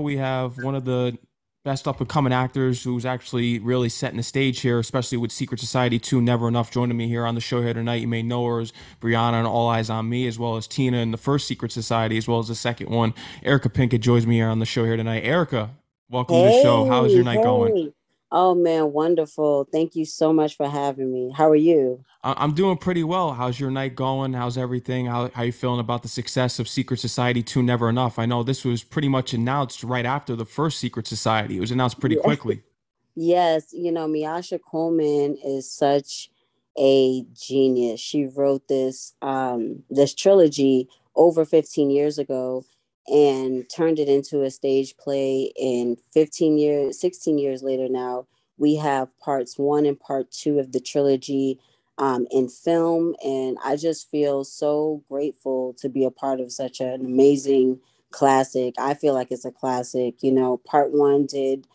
we 0.00 0.16
have 0.16 0.58
one 0.58 0.74
of 0.74 0.84
the 0.84 1.18
best 1.64 1.86
up 1.86 2.00
and 2.00 2.08
coming 2.08 2.32
actors 2.32 2.82
who's 2.82 3.04
actually 3.04 3.58
really 3.58 3.88
setting 3.88 4.16
the 4.16 4.22
stage 4.22 4.60
here, 4.60 4.78
especially 4.78 5.18
with 5.18 5.30
Secret 5.30 5.60
Society 5.60 5.98
2 5.98 6.20
Never 6.20 6.48
Enough 6.48 6.70
joining 6.70 6.96
me 6.96 7.08
here 7.08 7.26
on 7.26 7.34
the 7.34 7.40
show 7.40 7.60
here 7.60 7.74
tonight. 7.74 8.00
You 8.00 8.08
may 8.08 8.22
know 8.22 8.46
her 8.46 8.60
as 8.60 8.72
Brianna 9.00 9.34
and 9.34 9.46
All 9.46 9.70
Eyez 9.70 9.90
on 9.90 10.08
Me, 10.08 10.26
as 10.26 10.38
well 10.38 10.56
as 10.56 10.66
Tina 10.66 10.98
in 10.98 11.10
the 11.10 11.18
first 11.18 11.46
Secret 11.46 11.72
Society, 11.72 12.16
as 12.16 12.26
well 12.26 12.38
as 12.38 12.48
the 12.48 12.54
second 12.54 12.88
one. 12.88 13.12
Erica 13.42 13.68
Pinkett 13.68 14.00
joins 14.00 14.26
me 14.26 14.36
here 14.36 14.48
on 14.48 14.60
the 14.60 14.66
show 14.66 14.84
here 14.84 14.96
tonight. 14.96 15.24
Erica, 15.24 15.70
welcome 16.08 16.36
hey, 16.36 16.50
to 16.50 16.56
the 16.56 16.62
show. 16.62 16.86
How's 16.86 17.12
your 17.12 17.24
night 17.24 17.38
oh, 17.38 17.64
hey. 17.66 17.72
going? 17.72 17.92
Oh 18.30 18.54
man, 18.54 18.92
wonderful. 18.92 19.66
Thank 19.72 19.96
you 19.96 20.04
so 20.04 20.32
much 20.32 20.56
for 20.56 20.68
having 20.68 21.10
me. 21.10 21.32
How 21.34 21.48
are 21.48 21.56
you? 21.56 22.04
I'm 22.22 22.52
doing 22.52 22.76
pretty 22.76 23.02
well. 23.02 23.32
How's 23.32 23.58
your 23.58 23.70
night 23.70 23.94
going? 23.94 24.34
How's 24.34 24.58
everything? 24.58 25.06
How 25.06 25.30
how 25.32 25.44
you 25.44 25.52
feeling 25.52 25.80
about 25.80 26.02
the 26.02 26.08
success 26.08 26.58
of 26.58 26.68
Secret 26.68 27.00
Society 27.00 27.42
2 27.42 27.62
Never 27.62 27.88
Enough? 27.88 28.18
I 28.18 28.26
know 28.26 28.42
this 28.42 28.64
was 28.64 28.84
pretty 28.84 29.08
much 29.08 29.32
announced 29.32 29.82
right 29.82 30.04
after 30.04 30.36
the 30.36 30.44
first 30.44 30.78
Secret 30.78 31.06
Society. 31.06 31.56
It 31.56 31.60
was 31.60 31.70
announced 31.70 32.00
pretty 32.00 32.16
quickly. 32.16 32.62
yes, 33.14 33.72
you 33.72 33.90
know, 33.90 34.06
Miasha 34.06 34.58
Coleman 34.60 35.38
is 35.42 35.70
such 35.70 36.30
a 36.78 37.24
genius. 37.32 37.98
She 38.00 38.26
wrote 38.26 38.68
this 38.68 39.14
um 39.22 39.84
this 39.88 40.14
trilogy 40.14 40.88
over 41.16 41.46
15 41.46 41.90
years 41.90 42.18
ago 42.18 42.64
and 43.10 43.68
turned 43.68 43.98
it 43.98 44.08
into 44.08 44.42
a 44.42 44.50
stage 44.50 44.96
play. 44.96 45.52
And 45.60 45.98
15 46.12 46.58
years, 46.58 47.00
16 47.00 47.38
years 47.38 47.62
later 47.62 47.88
now, 47.88 48.26
we 48.58 48.76
have 48.76 49.16
parts 49.20 49.58
one 49.58 49.86
and 49.86 49.98
part 49.98 50.30
two 50.30 50.58
of 50.58 50.72
the 50.72 50.80
trilogy 50.80 51.60
um, 51.98 52.26
in 52.30 52.48
film. 52.48 53.14
And 53.24 53.56
I 53.64 53.76
just 53.76 54.10
feel 54.10 54.44
so 54.44 55.02
grateful 55.08 55.74
to 55.74 55.88
be 55.88 56.04
a 56.04 56.10
part 56.10 56.40
of 56.40 56.52
such 56.52 56.80
an 56.80 57.04
amazing 57.04 57.80
classic. 58.10 58.74
I 58.78 58.94
feel 58.94 59.14
like 59.14 59.30
it's 59.30 59.44
a 59.44 59.52
classic. 59.52 60.22
You 60.22 60.32
know, 60.32 60.58
part 60.58 60.92
one 60.92 61.26
did 61.26 61.66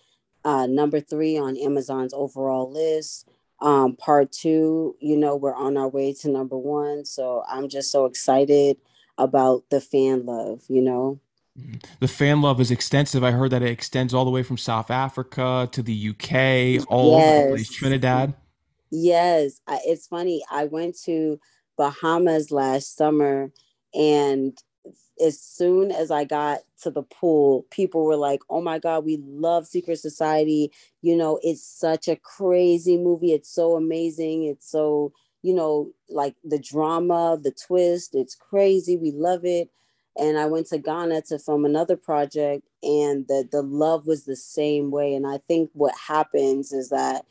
uh, 0.46 0.68
number 0.68 1.00
three 1.00 1.38
on 1.38 1.58
Amazon's 1.58 2.14
overall 2.14 2.72
list. 2.72 3.30
Um, 3.62 3.96
part 3.96 4.32
two, 4.32 4.96
you 5.00 5.16
know, 5.16 5.36
we're 5.36 5.56
on 5.56 5.78
our 5.78 5.88
way 5.88 6.14
to 6.16 6.30
number 6.30 6.58
one. 6.58 7.06
So 7.06 7.44
I'm 7.48 7.70
just 7.70 7.92
so 7.92 8.06
excited 8.06 8.78
about 9.18 9.64
the 9.70 9.80
fan 9.80 10.26
love, 10.26 10.64
you 10.68 10.82
know? 10.82 11.20
Mm-hmm. 11.60 11.76
The 12.00 12.08
fan 12.08 12.42
love 12.42 12.60
is 12.60 12.72
extensive. 12.72 13.24
I 13.24 13.32
heard 13.32 13.52
that 13.52 13.62
it 13.62 13.70
extends 13.70 14.14
all 14.14 14.26
the 14.26 14.32
way 14.32 14.44
from 14.44 14.58
South 14.58 14.90
Africa 14.90 15.70
to 15.72 15.84
the 15.84 16.10
UK, 16.10 16.88
all 16.90 17.18
yes. 17.18 17.46
over 17.46 17.64
Trinidad. 17.64 18.34
Yes, 18.90 19.60
it's 19.86 20.08
funny. 20.08 20.44
I 20.52 20.66
went 20.66 21.00
to 21.06 21.40
Bahamas 21.78 22.52
last 22.52 22.96
summer, 22.96 23.52
and 23.94 24.58
as 25.24 25.40
soon 25.40 25.92
as 25.92 26.12
I 26.12 26.24
got 26.26 26.60
to 26.82 26.92
the 26.92 27.04
pool, 27.04 27.66
people 27.70 28.04
were 28.04 28.16
like, 28.16 28.42
"Oh 28.50 28.62
my 28.62 28.80
God, 28.80 29.06
we 29.06 29.18
love 29.24 29.68
Secret 29.68 30.00
Society! 30.00 30.72
You 31.02 31.16
know, 31.16 31.40
it's 31.44 31.64
such 31.64 32.08
a 32.08 32.16
crazy 32.16 32.98
movie. 32.98 33.32
It's 33.32 33.50
so 33.50 33.76
amazing. 33.76 34.46
It's 34.46 34.70
so 34.70 35.14
you 35.44 35.54
know, 35.54 35.92
like 36.10 36.36
the 36.44 36.60
drama, 36.60 37.38
the 37.42 37.52
twist. 37.52 38.16
It's 38.16 38.36
crazy. 38.36 38.98
We 38.98 39.12
love 39.12 39.46
it." 39.46 39.70
And 40.18 40.38
I 40.38 40.46
went 40.46 40.68
to 40.68 40.78
Ghana 40.78 41.24
to 41.24 41.40
film 41.40 41.66
another 41.66 41.98
project 41.98 42.68
and 42.82 43.28
the 43.28 43.48
the 43.52 43.62
love 43.62 44.08
was 44.08 44.26
the 44.26 44.36
same 44.36 44.92
way 44.92 45.14
and 45.16 45.26
I 45.26 45.40
think 45.48 45.70
what 45.74 45.94
happens 46.08 46.72
is 46.72 46.90
that 46.90 47.26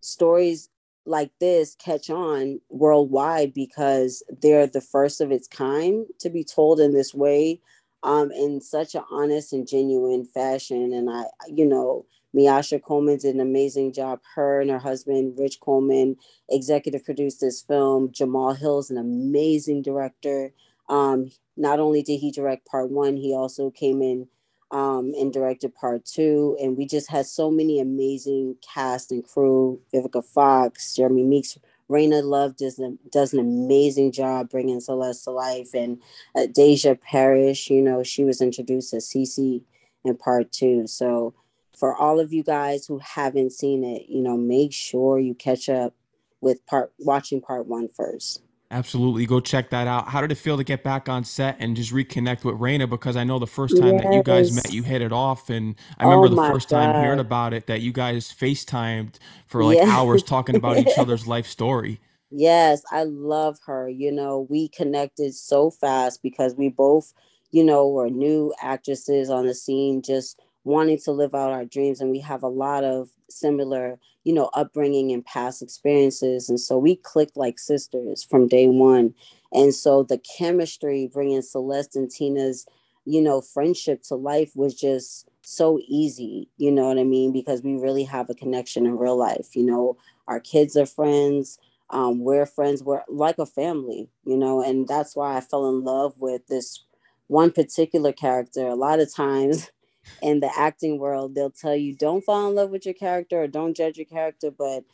stories 0.00 0.68
like 1.06 1.30
this 1.40 1.74
catch 1.74 2.10
on 2.10 2.60
worldwide 2.68 3.54
because 3.54 4.22
they're 4.40 4.66
the 4.66 4.80
first 4.80 5.20
of 5.20 5.32
its 5.32 5.48
kind 5.48 6.06
to 6.20 6.30
be 6.30 6.44
told 6.44 6.78
in 6.78 6.92
this 6.92 7.14
way 7.14 7.60
um, 8.02 8.30
in 8.32 8.60
such 8.60 8.94
an 8.94 9.02
honest 9.10 9.52
and 9.52 9.66
genuine 9.66 10.24
fashion 10.24 10.92
and 10.92 11.10
I 11.10 11.24
you 11.48 11.66
know 11.66 12.06
Miasha 12.34 12.80
Coleman 12.80 13.18
did 13.18 13.34
an 13.34 13.40
amazing 13.40 13.92
job. 13.92 14.20
Her 14.34 14.60
and 14.60 14.70
her 14.70 14.78
husband, 14.78 15.36
Rich 15.38 15.60
Coleman, 15.60 16.16
executive 16.48 17.04
produced 17.04 17.40
this 17.40 17.60
film. 17.60 18.12
Jamal 18.12 18.54
Hill's 18.54 18.90
an 18.90 18.98
amazing 18.98 19.82
director. 19.82 20.52
Um, 20.90 21.30
not 21.56 21.80
only 21.80 22.02
did 22.02 22.18
he 22.18 22.30
direct 22.30 22.66
part 22.66 22.90
one, 22.90 23.16
he 23.16 23.32
also 23.34 23.70
came 23.70 24.02
in 24.02 24.28
um, 24.70 25.12
and 25.18 25.32
directed 25.32 25.74
part 25.74 26.04
two. 26.04 26.56
And 26.60 26.76
we 26.76 26.84
just 26.84 27.10
had 27.10 27.26
so 27.26 27.50
many 27.50 27.80
amazing 27.80 28.56
cast 28.74 29.10
and 29.12 29.24
crew. 29.24 29.80
Vivica 29.94 30.24
Fox, 30.24 30.94
Jeremy 30.94 31.22
Meeks, 31.22 31.58
Reyna 31.88 32.22
Love 32.22 32.56
does, 32.56 32.80
does 33.10 33.32
an 33.32 33.40
amazing 33.40 34.12
job 34.12 34.50
bringing 34.50 34.80
Celeste 34.80 35.24
to 35.24 35.30
life. 35.30 35.74
And 35.74 36.02
uh, 36.36 36.46
Deja 36.52 36.94
Parrish, 36.96 37.70
you 37.70 37.82
know, 37.82 38.02
she 38.02 38.24
was 38.24 38.40
introduced 38.40 38.92
as 38.92 39.08
Cece 39.08 39.62
in 40.04 40.16
part 40.16 40.52
two. 40.52 40.86
So 40.86 41.34
for 41.76 41.96
all 41.96 42.20
of 42.20 42.32
you 42.32 42.42
guys 42.42 42.86
who 42.86 42.98
haven't 42.98 43.52
seen 43.52 43.84
it, 43.84 44.06
you 44.08 44.22
know, 44.22 44.36
make 44.36 44.72
sure 44.72 45.18
you 45.18 45.34
catch 45.34 45.68
up 45.68 45.94
with 46.40 46.64
part 46.66 46.92
watching 46.98 47.40
part 47.40 47.66
one 47.66 47.88
first. 47.88 48.42
Absolutely. 48.72 49.26
Go 49.26 49.40
check 49.40 49.70
that 49.70 49.88
out. 49.88 50.08
How 50.08 50.20
did 50.20 50.30
it 50.30 50.36
feel 50.36 50.56
to 50.56 50.62
get 50.62 50.84
back 50.84 51.08
on 51.08 51.24
set 51.24 51.56
and 51.58 51.74
just 51.74 51.92
reconnect 51.92 52.44
with 52.44 52.54
Reyna? 52.60 52.86
Because 52.86 53.16
I 53.16 53.24
know 53.24 53.40
the 53.40 53.46
first 53.46 53.76
time 53.76 53.94
yes. 53.94 54.04
that 54.04 54.12
you 54.12 54.22
guys 54.22 54.54
met, 54.54 54.72
you 54.72 54.84
hit 54.84 55.02
it 55.02 55.12
off. 55.12 55.50
And 55.50 55.74
I 55.98 56.04
oh 56.04 56.10
remember 56.10 56.26
oh 56.26 56.46
the 56.46 56.52
first 56.52 56.68
God. 56.68 56.92
time 56.92 57.02
hearing 57.02 57.18
about 57.18 57.52
it 57.52 57.66
that 57.66 57.80
you 57.80 57.92
guys 57.92 58.32
FaceTimed 58.32 59.16
for 59.46 59.64
like 59.64 59.80
hours 59.80 60.22
talking 60.22 60.54
about 60.54 60.78
each 60.78 60.92
other's 60.98 61.26
life 61.26 61.48
story. 61.48 62.00
Yes, 62.30 62.82
I 62.92 63.02
love 63.02 63.58
her. 63.66 63.88
You 63.88 64.12
know, 64.12 64.46
we 64.48 64.68
connected 64.68 65.34
so 65.34 65.72
fast 65.72 66.22
because 66.22 66.54
we 66.54 66.68
both, 66.68 67.12
you 67.50 67.64
know, 67.64 67.88
were 67.88 68.08
new 68.08 68.54
actresses 68.62 69.30
on 69.30 69.48
the 69.48 69.54
scene, 69.54 70.00
just 70.00 70.38
wanting 70.62 70.98
to 70.98 71.10
live 71.10 71.34
out 71.34 71.50
our 71.50 71.64
dreams. 71.64 72.00
And 72.00 72.12
we 72.12 72.20
have 72.20 72.44
a 72.44 72.48
lot 72.48 72.84
of 72.84 73.08
similar 73.28 73.98
you 74.24 74.32
know, 74.32 74.50
upbringing 74.54 75.12
and 75.12 75.24
past 75.24 75.62
experiences. 75.62 76.48
And 76.48 76.60
so 76.60 76.78
we 76.78 76.96
clicked 76.96 77.36
like 77.36 77.58
sisters 77.58 78.22
from 78.22 78.48
day 78.48 78.66
one. 78.66 79.14
And 79.52 79.74
so 79.74 80.02
the 80.02 80.20
chemistry 80.38 81.10
bringing 81.12 81.42
Celeste 81.42 81.96
and 81.96 82.10
Tina's, 82.10 82.66
you 83.04 83.22
know, 83.22 83.40
friendship 83.40 84.02
to 84.04 84.14
life 84.14 84.52
was 84.54 84.74
just 84.74 85.28
so 85.42 85.80
easy, 85.88 86.48
you 86.58 86.70
know 86.70 86.86
what 86.86 86.98
I 86.98 87.04
mean? 87.04 87.32
Because 87.32 87.62
we 87.62 87.74
really 87.74 88.04
have 88.04 88.30
a 88.30 88.34
connection 88.34 88.86
in 88.86 88.98
real 88.98 89.16
life. 89.16 89.56
You 89.56 89.64
know, 89.64 89.96
our 90.28 90.40
kids 90.40 90.76
are 90.76 90.86
friends. 90.86 91.58
Um, 91.88 92.20
we're 92.20 92.46
friends. 92.46 92.84
We're 92.84 93.02
like 93.08 93.38
a 93.38 93.46
family, 93.46 94.08
you 94.24 94.36
know, 94.36 94.62
and 94.62 94.86
that's 94.86 95.16
why 95.16 95.36
I 95.36 95.40
fell 95.40 95.68
in 95.68 95.82
love 95.82 96.14
with 96.20 96.46
this 96.46 96.84
one 97.26 97.50
particular 97.50 98.12
character. 98.12 98.66
A 98.68 98.76
lot 98.76 99.00
of 99.00 99.12
times 99.12 99.70
in 100.22 100.40
the 100.40 100.50
acting 100.58 100.98
world, 100.98 101.34
they'll 101.34 101.50
tell 101.50 101.76
you 101.76 101.94
don't 101.94 102.24
fall 102.24 102.48
in 102.48 102.54
love 102.54 102.70
with 102.70 102.84
your 102.84 102.94
character 102.94 103.42
or 103.42 103.46
don't 103.46 103.76
judge 103.76 103.96
your 103.96 104.06
character. 104.06 104.50
But 104.50 104.84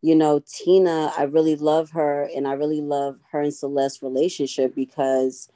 you 0.00 0.16
know, 0.16 0.42
Tina, 0.46 1.12
I 1.16 1.24
really 1.24 1.54
love 1.54 1.90
her 1.90 2.28
and 2.34 2.48
I 2.48 2.54
really 2.54 2.80
love 2.80 3.20
her 3.30 3.40
and 3.40 3.54
Celeste's 3.54 4.02
relationship 4.02 4.74
because 4.74 5.48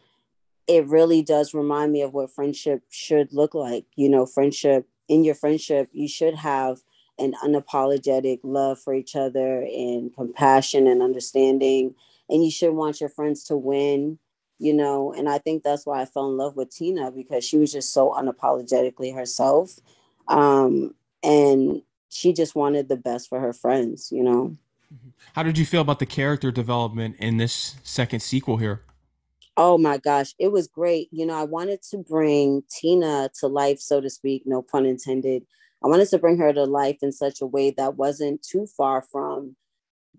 it 0.69 0.87
really 0.87 1.23
does 1.23 1.55
remind 1.55 1.93
me 1.93 2.03
of 2.03 2.15
what 2.15 2.31
friendship 2.31 2.83
should 2.89 3.33
look 3.33 3.55
like. 3.55 3.87
You 3.97 4.09
know, 4.09 4.25
friendship 4.25 4.89
in 5.09 5.25
your 5.25 5.35
friendship, 5.35 5.89
you 5.93 6.09
should 6.09 6.35
have 6.35 6.83
an 7.19 7.35
unapologetic 7.43 8.41
love 8.43 8.79
for 8.79 8.95
each 8.95 9.17
other 9.17 9.63
and 9.63 10.15
compassion 10.15 10.87
and 10.87 11.03
understanding. 11.03 11.95
And 12.29 12.45
you 12.45 12.51
should 12.51 12.73
want 12.73 13.01
your 13.01 13.09
friends 13.09 13.45
to 13.45 13.57
win 13.57 14.19
you 14.59 14.73
know 14.73 15.13
and 15.13 15.29
i 15.29 15.39
think 15.39 15.63
that's 15.63 15.87
why 15.87 16.01
i 16.01 16.05
fell 16.05 16.29
in 16.29 16.37
love 16.37 16.57
with 16.57 16.71
tina 16.71 17.11
because 17.11 17.45
she 17.45 17.59
was 17.59 17.73
just 17.73 17.93
so 17.93 18.11
unapologetically 18.11 19.15
herself 19.15 19.79
um, 20.29 20.93
and 21.23 21.83
she 22.09 22.33
just 22.33 22.57
wanted 22.57 22.89
the 22.89 22.97
best 22.97 23.29
for 23.29 23.41
her 23.41 23.53
friends 23.53 24.11
you 24.13 24.23
know? 24.23 24.57
Mm-hmm. 24.93 25.09
how 25.35 25.43
did 25.43 25.59
you 25.59 25.67
feel 25.67 25.81
about 25.81 25.99
the 25.99 26.07
character 26.07 26.51
development 26.51 27.17
in 27.19 27.37
this 27.37 27.77
second 27.83 28.21
sequel 28.21 28.59
here? 28.59 28.83
Oh 29.57 29.79
my 29.79 29.99
gosh 29.99 30.35
it 30.39 30.53
was 30.53 30.69
great. 30.69 31.09
You 31.11 31.27
know 31.27 31.35
i 31.35 31.45
wanted 31.45 31.83
to 31.91 31.99
bring 31.99 32.63
tina 32.71 33.31
to 33.41 33.47
life 33.47 33.81
so 33.81 34.01
to 34.01 34.11
speak 34.11 34.43
no 34.47 34.63
pun 34.63 34.87
intended. 34.87 35.45
I 35.85 35.89
wanted 35.89 36.09
to 36.09 36.19
bring 36.19 36.39
her 36.39 36.53
to 36.53 36.65
life 36.65 36.99
in 37.03 37.13
such 37.13 37.41
a 37.41 37.47
way 37.47 37.71
that 37.73 37.97
wasn't 37.97 38.43
too 38.43 38.67
far 38.67 39.03
from 39.03 39.57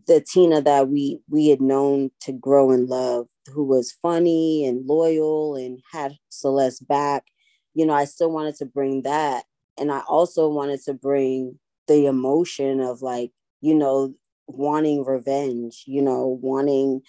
the 0.07 0.21
tina 0.21 0.61
that 0.61 0.89
we 0.89 1.19
we 1.29 1.49
had 1.49 1.61
known 1.61 2.11
to 2.21 2.31
grow 2.31 2.71
and 2.71 2.87
love 2.87 3.27
who 3.53 3.63
was 3.63 3.91
funny 3.91 4.65
and 4.65 4.85
loyal 4.85 5.55
and 5.55 5.81
had 5.91 6.17
Celeste 6.29 6.87
back, 6.87 7.25
you 7.73 7.85
know, 7.85 7.93
I 7.93 8.05
still 8.05 8.31
wanted 8.31 8.55
to 8.57 8.65
bring 8.65 9.03
that. 9.03 9.45
And 9.77 9.91
I 9.91 10.01
also 10.07 10.49
wanted 10.49 10.81
to 10.83 10.93
bring 10.93 11.59
the 11.87 12.07
emotion 12.07 12.81
of 12.81 13.01
like, 13.01 13.31
you 13.61 13.75
know, 13.75 14.13
wanting 14.47 15.03
revenge, 15.05 15.83
you 15.85 16.01
know, 16.01 16.39
wanting 16.41 17.01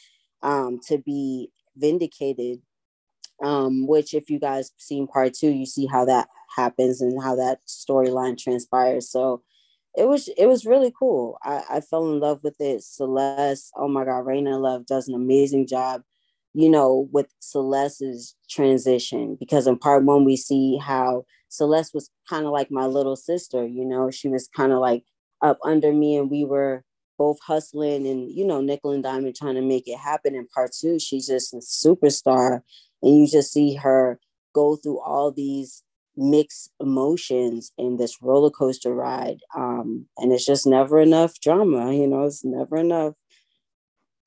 um, 0.43 0.79
to 0.89 0.99
be 0.99 1.51
vindicated. 1.77 2.61
Um, 3.41 3.87
which, 3.87 4.15
if 4.15 4.31
you 4.31 4.41
guys 4.41 4.73
seen 4.79 5.06
part 5.06 5.33
two, 5.33 5.51
you 5.51 5.65
see 5.65 5.87
how 5.87 6.05
that 6.06 6.27
happens 6.56 7.01
and 7.01 7.23
how 7.23 7.37
that 7.37 7.61
storyline 7.69 8.37
transpires. 8.37 9.09
So 9.09 9.43
it 9.96 10.06
was 10.06 10.29
it 10.37 10.46
was 10.46 10.67
really 10.67 10.93
cool. 10.96 11.38
I, 11.43 11.62
I 11.70 11.81
fell 11.81 12.11
in 12.11 12.20
love 12.20 12.44
with 12.44 12.61
it. 12.61 12.82
Celeste, 12.82 13.73
oh 13.76 13.88
my 13.88 14.05
God, 14.05 14.26
Reyna 14.26 14.58
Love 14.58 14.87
does 14.87 15.08
an 15.08 15.14
amazing 15.14 15.67
job 15.67 16.02
you 16.55 16.69
know, 16.69 17.08
with 17.12 17.29
Celeste's 17.40 18.35
transition, 18.50 19.37
because 19.38 19.67
in 19.67 19.79
part 19.79 20.05
one, 20.05 20.25
we 20.25 20.37
see 20.37 20.76
how 20.76 21.25
Celeste 21.49 21.94
was 21.94 22.11
kind 22.29 22.46
of 22.46 22.52
like 22.52 22.70
my 22.70 22.87
little 22.87 23.17
sister, 23.17 23.67
you 23.67 23.85
know, 23.85 24.11
she 24.11 24.29
was 24.29 24.49
kind 24.49 24.73
of 24.73 24.79
like 24.79 25.05
up 25.43 25.58
under 25.64 25.93
me 25.93 26.17
and 26.17 26.31
we 26.31 26.44
were 26.44 26.82
both 27.17 27.38
hustling 27.46 28.06
and, 28.06 28.31
you 28.31 28.44
know, 28.44 28.61
nickel 28.61 28.93
and 28.93 29.02
diamond 29.02 29.34
trying 29.34 29.55
to 29.55 29.62
make 29.62 29.87
it 29.87 29.99
happen. 29.99 30.34
In 30.34 30.46
part 30.49 30.73
two, 30.73 30.99
she's 30.99 31.26
just 31.26 31.55
a 31.55 31.58
superstar. 31.58 32.62
And 33.02 33.17
you 33.17 33.26
just 33.29 33.52
see 33.52 33.75
her 33.76 34.19
go 34.52 34.76
through 34.76 35.00
all 35.00 35.31
these 35.31 35.82
mixed 36.19 36.73
emotions 36.81 37.73
in 37.79 37.97
this 37.97 38.20
roller 38.20 38.50
coaster 38.50 38.93
ride. 38.93 39.38
Um, 39.56 40.06
and 40.19 40.32
it's 40.32 40.44
just 40.44 40.67
never 40.67 41.00
enough 41.00 41.41
drama, 41.41 41.93
you 41.93 42.06
know, 42.06 42.25
it's 42.25 42.44
never 42.44 42.76
enough. 42.76 43.15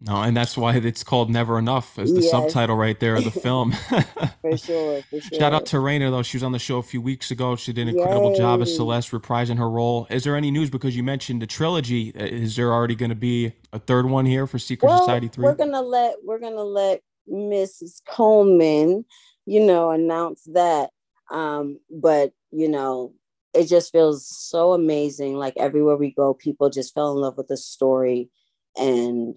No, 0.04 0.24
and 0.24 0.36
that's 0.36 0.58
why 0.58 0.76
it's 0.78 1.04
called 1.04 1.30
Never 1.30 1.60
Enough 1.60 2.00
as 2.00 2.12
the 2.12 2.22
yes. 2.22 2.32
subtitle 2.32 2.76
right 2.76 3.00
there 3.00 3.18
of 3.18 3.24
the 3.24 3.30
film. 3.42 3.72
for 3.72 4.02
sure, 4.58 5.02
for 5.04 5.22
sure. 5.22 5.40
Shout 5.40 5.54
out 5.54 5.68
to 5.68 5.80
Reyna 5.80 6.10
though. 6.10 6.24
She 6.24 6.38
was 6.38 6.44
on 6.44 6.54
the 6.54 6.60
show 6.60 6.80
a 6.80 6.84
few 6.84 7.02
weeks 7.02 7.30
ago. 7.30 7.56
She 7.56 7.72
did 7.72 7.88
an 7.88 7.96
incredible 7.96 8.32
Yay. 8.32 8.38
job 8.40 8.62
as 8.64 8.76
Celeste 8.76 9.12
reprising 9.12 9.60
her 9.60 9.70
role. 9.70 10.08
Is 10.10 10.24
there 10.24 10.36
any 10.36 10.50
news 10.50 10.72
because 10.72 10.98
you 10.98 11.04
mentioned 11.04 11.40
the 11.40 11.46
trilogy? 11.46 12.16
Uh, 12.16 12.24
is 12.24 12.56
there 12.56 12.74
already 12.74 12.96
going 12.96 13.10
to 13.10 13.16
be 13.16 13.54
a 13.72 13.78
third 13.78 14.08
one 14.08 14.26
here 14.26 14.48
for 14.48 14.58
Secret 14.58 14.90
well, 14.90 14.98
Society 14.98 15.28
3? 15.28 15.44
We're 15.44 15.54
going 15.54 15.72
to 15.72 15.82
let 15.82 16.16
we're 16.24 16.40
going 16.40 16.56
to 16.56 16.64
let 16.64 17.02
Mrs. 17.32 18.02
Coleman, 18.08 19.06
you 19.46 19.60
know, 19.60 19.92
announce 19.92 20.46
that. 20.54 20.90
Um, 21.32 21.80
but, 21.90 22.34
you 22.52 22.70
know, 22.70 23.14
it 23.54 23.66
just 23.68 23.92
feels 23.92 24.28
so 24.28 24.74
amazing. 24.74 25.36
Like 25.36 25.54
everywhere 25.58 25.98
we 25.98 26.14
go, 26.14 26.34
people 26.34 26.70
just 26.70 26.94
fell 26.94 27.12
in 27.12 27.18
love 27.18 27.38
with 27.38 27.48
the 27.48 27.58
story 27.58 28.30
and 28.78 29.36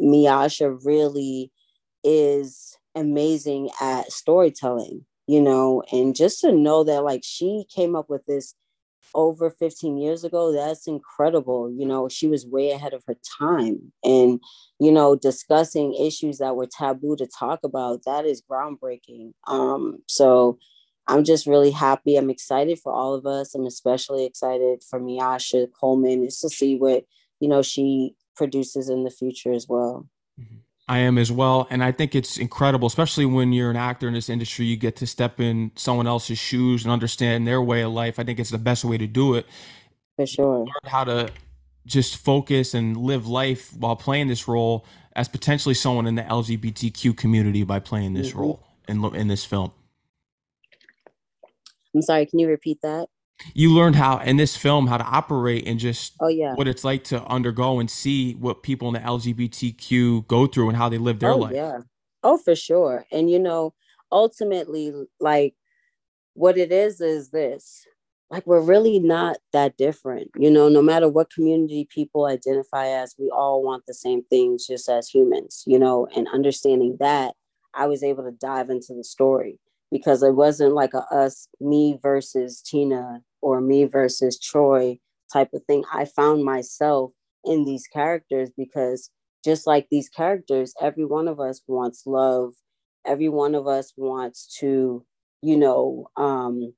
Miasha 0.00 0.78
really 0.84 1.50
is 2.04 2.76
amazing 2.94 3.70
at 3.80 4.12
storytelling, 4.12 5.04
you 5.26 5.40
know, 5.40 5.82
and 5.92 6.14
just 6.14 6.40
to 6.40 6.52
know 6.52 6.84
that 6.84 7.04
like 7.04 7.22
she 7.24 7.64
came 7.74 7.96
up 7.96 8.08
with 8.08 8.24
this 8.26 8.54
over 9.14 9.50
15 9.50 9.98
years 9.98 10.24
ago, 10.24 10.52
that's 10.52 10.86
incredible. 10.86 11.70
You 11.70 11.86
know, 11.86 12.08
she 12.08 12.26
was 12.26 12.46
way 12.46 12.70
ahead 12.70 12.92
of 12.92 13.02
her 13.06 13.16
time. 13.38 13.92
And, 14.04 14.40
you 14.80 14.90
know, 14.92 15.16
discussing 15.16 15.94
issues 15.94 16.38
that 16.38 16.56
were 16.56 16.66
taboo 16.66 17.16
to 17.16 17.26
talk 17.26 17.60
about, 17.64 18.04
that 18.04 18.24
is 18.24 18.42
groundbreaking. 18.50 19.32
Um, 19.46 19.98
so 20.08 20.58
I'm 21.08 21.24
just 21.24 21.46
really 21.46 21.70
happy. 21.70 22.16
I'm 22.16 22.30
excited 22.30 22.78
for 22.80 22.92
all 22.92 23.14
of 23.14 23.26
us. 23.26 23.54
I'm 23.54 23.66
especially 23.66 24.24
excited 24.24 24.82
for 24.82 25.00
Miasha 25.00 25.68
Coleman 25.72 26.24
just 26.24 26.40
to 26.40 26.48
see 26.48 26.76
what, 26.76 27.04
you 27.40 27.48
know, 27.48 27.62
she 27.62 28.14
produces 28.36 28.88
in 28.88 29.04
the 29.04 29.10
future 29.10 29.52
as 29.52 29.66
well. 29.68 30.08
Mm-hmm. 30.40 30.56
I 30.88 30.98
am 30.98 31.18
as 31.18 31.32
well. 31.32 31.66
And 31.70 31.82
I 31.82 31.90
think 31.90 32.14
it's 32.14 32.36
incredible, 32.36 32.86
especially 32.86 33.26
when 33.26 33.52
you're 33.52 33.70
an 33.70 33.76
actor 33.76 34.06
in 34.06 34.14
this 34.14 34.28
industry, 34.28 34.66
you 34.66 34.76
get 34.76 34.96
to 34.96 35.06
step 35.06 35.40
in 35.40 35.72
someone 35.74 36.06
else's 36.06 36.38
shoes 36.38 36.84
and 36.84 36.92
understand 36.92 37.46
their 37.46 37.60
way 37.60 37.82
of 37.82 37.92
life. 37.92 38.18
I 38.18 38.24
think 38.24 38.38
it's 38.38 38.50
the 38.50 38.58
best 38.58 38.84
way 38.84 38.96
to 38.98 39.06
do 39.06 39.34
it. 39.34 39.46
For 40.16 40.26
sure. 40.26 40.58
Learn 40.58 40.66
how 40.86 41.04
to 41.04 41.30
just 41.86 42.16
focus 42.16 42.74
and 42.74 42.96
live 42.96 43.26
life 43.26 43.72
while 43.76 43.96
playing 43.96 44.28
this 44.28 44.46
role 44.46 44.84
as 45.14 45.28
potentially 45.28 45.74
someone 45.74 46.06
in 46.06 46.14
the 46.14 46.22
LGBTQ 46.22 47.16
community 47.16 47.64
by 47.64 47.80
playing 47.80 48.14
this 48.14 48.30
mm-hmm. 48.30 48.40
role 48.40 48.62
in, 48.88 49.04
in 49.14 49.28
this 49.28 49.44
film. 49.44 49.72
I'm 51.96 52.02
sorry, 52.02 52.26
can 52.26 52.38
you 52.38 52.46
repeat 52.46 52.78
that? 52.82 53.08
you 53.54 53.72
learned 53.72 53.96
how 53.96 54.18
in 54.18 54.36
this 54.36 54.56
film 54.56 54.86
how 54.86 54.98
to 54.98 55.04
operate 55.04 55.66
and 55.66 55.78
just 55.78 56.14
oh 56.20 56.28
yeah. 56.28 56.54
what 56.54 56.68
it's 56.68 56.84
like 56.84 57.04
to 57.04 57.22
undergo 57.24 57.78
and 57.78 57.90
see 57.90 58.34
what 58.34 58.62
people 58.62 58.88
in 58.88 58.94
the 58.94 59.00
lgbtq 59.00 60.26
go 60.26 60.46
through 60.46 60.68
and 60.68 60.76
how 60.76 60.88
they 60.88 60.98
live 60.98 61.18
their 61.18 61.30
oh, 61.30 61.36
life. 61.36 61.52
yeah. 61.54 61.78
Oh 62.22 62.38
for 62.38 62.56
sure. 62.56 63.04
And 63.12 63.30
you 63.30 63.38
know 63.38 63.74
ultimately 64.10 64.92
like 65.20 65.54
what 66.34 66.58
it 66.58 66.72
is 66.72 67.00
is 67.00 67.30
this. 67.30 67.86
Like 68.30 68.46
we're 68.46 68.60
really 68.60 68.98
not 68.98 69.36
that 69.52 69.76
different 69.76 70.30
you 70.36 70.50
know? 70.50 70.68
No 70.68 70.82
matter 70.82 71.08
what 71.08 71.30
community 71.30 71.86
people 71.94 72.26
identify 72.26 72.88
as 72.88 73.14
we 73.18 73.30
all 73.30 73.62
want 73.62 73.84
the 73.86 73.94
same 73.94 74.22
things 74.24 74.66
just 74.66 74.88
as 74.88 75.08
humans 75.08 75.62
you 75.66 75.78
know? 75.78 76.08
And 76.16 76.26
understanding 76.32 76.96
that 77.00 77.34
i 77.74 77.86
was 77.86 78.02
able 78.02 78.24
to 78.24 78.30
dive 78.30 78.70
into 78.70 78.94
the 78.94 79.04
story 79.04 79.58
because 79.90 80.22
it 80.22 80.34
wasn't 80.34 80.74
like 80.74 80.94
a 80.94 81.04
us 81.14 81.48
me 81.60 81.98
versus 82.02 82.60
tina 82.62 83.20
or 83.40 83.60
me 83.60 83.84
versus 83.84 84.38
troy 84.38 84.98
type 85.32 85.50
of 85.54 85.62
thing. 85.64 85.84
I 85.92 86.04
found 86.04 86.44
myself 86.44 87.12
in 87.44 87.64
these 87.64 87.86
characters 87.86 88.50
because 88.56 89.10
just 89.44 89.66
like 89.66 89.88
these 89.90 90.08
characters 90.08 90.74
every 90.80 91.04
one 91.04 91.28
of 91.28 91.40
us 91.40 91.62
wants 91.66 92.02
love. 92.06 92.54
Every 93.06 93.28
one 93.28 93.54
of 93.54 93.66
us 93.68 93.92
wants 93.96 94.56
to 94.60 95.04
you 95.42 95.56
know 95.56 96.08
um 96.16 96.72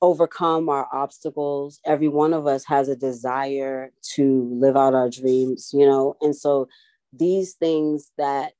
overcome 0.00 0.68
our 0.68 0.88
obstacles. 0.92 1.80
Every 1.86 2.08
one 2.08 2.32
of 2.34 2.46
us 2.46 2.64
has 2.66 2.88
a 2.88 2.96
desire 2.96 3.92
to 4.14 4.50
live 4.52 4.76
out 4.76 4.94
our 4.94 5.08
dreams 5.08 5.70
you 5.72 5.86
know? 5.86 6.16
And 6.20 6.34
so 6.34 6.68
these 7.12 7.54
things 7.54 8.10
that 8.18 8.52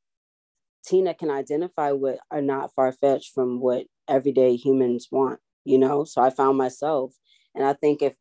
Tina 0.84 1.14
can 1.14 1.31
identify 1.31 1.93
with 1.93 2.19
are 2.31 2.43
not 2.43 2.75
far 2.75 2.93
fetched 2.93 3.32
from 3.34 3.61
what 3.61 3.87
everyday 4.08 4.56
humans 4.56 5.08
want, 5.11 5.40
you 5.64 5.79
know? 5.79 6.05
So 6.05 6.23
I 6.23 6.31
found 6.31 6.58
myself. 6.58 7.14
And 7.55 7.64
I 7.64 7.75
think 7.75 8.02
if, 8.02 8.17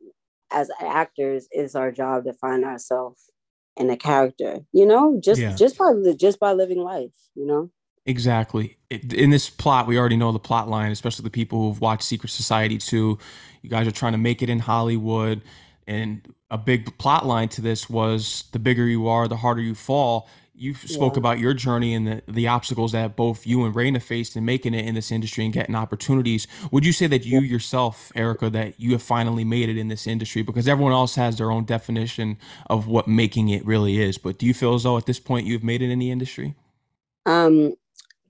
as 0.52 0.70
actors, 0.80 1.48
it's 1.52 1.76
our 1.76 1.92
job 1.92 2.26
to 2.26 2.34
find 2.34 2.64
ourselves 2.64 3.32
in 3.78 3.90
a 3.90 3.98
character, 3.98 4.60
you 4.74 4.86
know, 4.86 5.20
just 5.24 5.42
yeah. 5.42 5.56
just 5.56 5.78
by 5.78 5.94
just 6.18 6.40
by 6.40 6.52
living 6.52 6.80
life, 6.80 7.14
you 7.36 7.46
know. 7.46 7.72
Exactly. 8.06 8.78
In 8.90 9.30
this 9.30 9.50
plot, 9.50 9.88
we 9.88 9.98
already 9.98 10.18
know 10.18 10.32
the 10.32 10.40
plot 10.40 10.68
line, 10.68 10.92
especially 10.92 11.24
the 11.24 11.30
people 11.30 11.62
who've 11.62 11.80
watched 11.80 12.04
Secret 12.04 12.30
Society 12.30 12.78
2. 12.78 13.18
You 13.62 13.70
guys 13.70 13.88
are 13.88 13.92
trying 13.92 14.14
to 14.14 14.18
make 14.18 14.42
it 14.42 14.50
in 14.50 14.60
Hollywood. 14.60 15.42
And 15.88 16.34
a 16.50 16.58
big 16.58 16.98
plot 16.98 17.26
line 17.26 17.50
to 17.50 17.62
this 17.62 17.90
was 17.90 18.46
the 18.54 18.60
bigger 18.60 18.88
you 18.88 19.08
are, 19.08 19.28
the 19.28 19.38
harder 19.38 19.62
you 19.62 19.76
fall 19.76 20.28
you 20.54 20.74
spoke 20.74 21.16
yeah. 21.16 21.20
about 21.20 21.40
your 21.40 21.54
journey 21.54 21.94
and 21.94 22.06
the, 22.08 22.22
the 22.28 22.48
obstacles 22.48 22.92
that 22.92 23.16
both 23.16 23.48
you 23.48 23.64
and 23.66 23.76
Reyna 23.76 24.00
faced 24.00 24.36
in 24.36 24.46
making 24.46 24.74
it 24.74 24.86
in 24.86 24.96
this 24.96 25.12
industry 25.12 25.46
and 25.46 25.54
getting 25.54 25.76
opportunities. 25.76 26.46
Would 26.72 26.86
you 26.86 26.92
say 26.92 27.08
that 27.08 27.26
you 27.26 27.40
yourself, 27.40 28.12
Erica, 28.16 28.50
that 28.50 28.80
you 28.80 28.92
have 28.92 29.02
finally 29.02 29.44
made 29.44 29.70
it 29.70 29.78
in 29.78 29.88
this 29.88 30.06
industry? 30.06 30.42
Because 30.42 30.68
everyone 30.68 30.94
else 30.94 31.16
has 31.16 31.38
their 31.38 31.52
own 31.52 31.66
definition 31.66 32.38
of 32.70 32.88
what 32.88 33.08
making 33.08 33.50
it 33.50 33.66
really 33.66 34.00
is. 34.00 34.18
But 34.18 34.38
do 34.38 34.46
you 34.46 34.54
feel 34.54 34.74
as 34.76 34.84
though 34.84 34.98
at 34.98 35.06
this 35.06 35.20
point 35.20 35.48
you've 35.48 35.64
made 35.64 35.82
it 35.82 35.90
in 35.90 36.00
the 36.00 36.12
industry? 36.12 36.56
Um, 37.26 37.76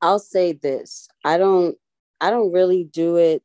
I'll 0.02 0.20
say 0.20 0.54
this. 0.54 1.08
I 1.24 1.38
don't 1.38 1.78
I 2.20 2.30
don't 2.30 2.52
really 2.52 2.84
do 2.84 3.18
it. 3.18 3.44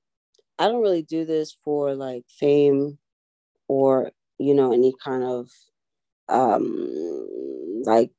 I 0.58 0.68
don't 0.68 0.82
really 0.82 1.02
do 1.02 1.24
this 1.24 1.56
for 1.64 1.94
like 1.94 2.24
fame 2.28 2.98
or, 3.68 4.10
you 4.38 4.54
know, 4.54 4.72
any 4.72 4.94
kind 5.02 5.24
of 5.24 5.50
um 6.28 7.82
like 7.84 8.12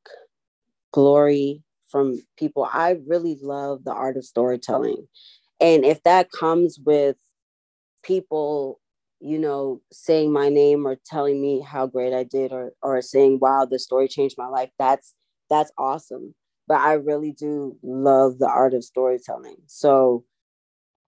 glory 0.98 1.62
from 1.92 2.20
people. 2.40 2.68
I 2.74 2.98
really 3.06 3.38
love 3.40 3.84
the 3.84 3.94
art 3.94 4.18
of 4.18 4.26
storytelling. 4.26 5.08
And 5.62 5.86
if 5.86 6.02
that 6.04 6.32
comes 6.32 6.80
with 6.84 7.18
people, 8.04 8.80
you 9.20 9.40
know, 9.40 9.82
saying 9.92 10.34
my 10.34 10.50
name 10.50 10.88
or 10.88 10.98
telling 11.06 11.40
me 11.42 11.62
how 11.62 11.86
great 11.88 12.14
I 12.14 12.24
did 12.24 12.52
or 12.52 12.74
or 12.82 13.02
saying, 13.04 13.40
wow, 13.42 13.66
the 13.70 13.80
story 13.80 14.08
changed 14.08 14.38
my 14.40 14.48
life, 14.48 14.72
that's 14.80 15.14
that's 15.52 15.72
awesome. 15.78 16.34
But 16.68 16.80
I 16.82 16.94
really 16.94 17.32
do 17.32 17.78
love 17.84 18.40
the 18.40 18.48
art 18.50 18.74
of 18.74 18.84
storytelling. 18.84 19.58
So 19.68 20.26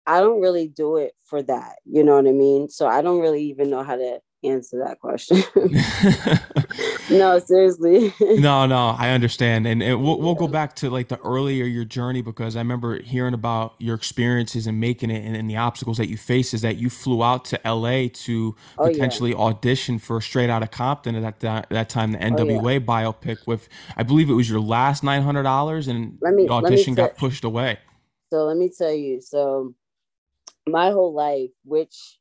I 0.07 0.21
don't 0.21 0.40
really 0.40 0.68
do 0.68 0.97
it 0.97 1.14
for 1.26 1.42
that. 1.42 1.76
You 1.87 2.04
know 2.04 2.16
what 2.16 2.28
I 2.28 2.33
mean? 2.33 2.68
So 2.71 2.87
I 2.87 3.02
don't 3.02 3.21
really 3.21 3.45
even 3.45 3.71
know 3.71 3.83
how 3.83 3.97
to 3.97 4.21
answer 4.45 4.83
that 4.85 5.00
question. 5.00 5.42
no, 7.18 7.38
seriously. 7.38 8.12
no, 8.21 8.66
no, 8.66 8.97
I 8.99 9.11
understand, 9.11 9.66
and, 9.66 9.80
we'll 9.80 10.18
we'll 10.18 10.35
go 10.35 10.49
back 10.49 10.76
to 10.76 10.90
like 10.90 11.09
the 11.09 11.18
earlier 11.18 11.64
your 11.64 11.85
journey 11.85 12.23
because 12.23 12.57
I 12.57 12.61
remember 12.61 13.00
hearing 13.02 13.35
about 13.35 13.75
your 13.78 13.95
experiences 13.95 14.66
and 14.66 14.80
making 14.80 15.11
it, 15.11 15.25
and, 15.25 15.37
and 15.37 15.49
the 15.49 15.57
obstacles 15.57 15.99
that 15.99 16.09
you 16.09 16.16
faced. 16.16 16.54
Is 16.54 16.62
that 16.62 16.76
you 16.76 16.90
flew 16.90 17.23
out 17.23 17.45
to 17.47 17.66
L.A. 17.66 18.09
to 18.09 18.54
oh, 18.78 18.88
potentially 18.88 19.30
yeah. 19.30 19.38
audition 19.38 19.99
for 19.99 20.21
Straight 20.21 20.50
Outta 20.50 20.68
Compton 20.68 21.14
at 21.16 21.40
that 21.40 21.68
that 21.71 21.88
time, 21.88 22.12
the 22.12 22.18
NWA 22.18 22.64
oh, 22.64 22.68
yeah. 22.68 22.78
biopic 22.78 23.47
with 23.47 23.68
I 23.97 24.02
believe 24.02 24.30
it 24.30 24.35
was 24.35 24.49
your 24.49 24.61
last 24.61 25.02
nine 25.02 25.23
hundred 25.23 25.42
dollars, 25.42 25.88
and 25.88 26.18
me, 26.21 26.47
the 26.47 26.52
audition 26.52 26.95
got 26.95 27.16
pushed 27.16 27.45
away. 27.45 27.78
So 28.30 28.45
let 28.45 28.57
me 28.57 28.71
tell 28.76 28.92
you, 28.92 29.21
so 29.21 29.75
my 30.66 30.90
whole 30.90 31.14
life, 31.14 31.50
which 31.64 32.18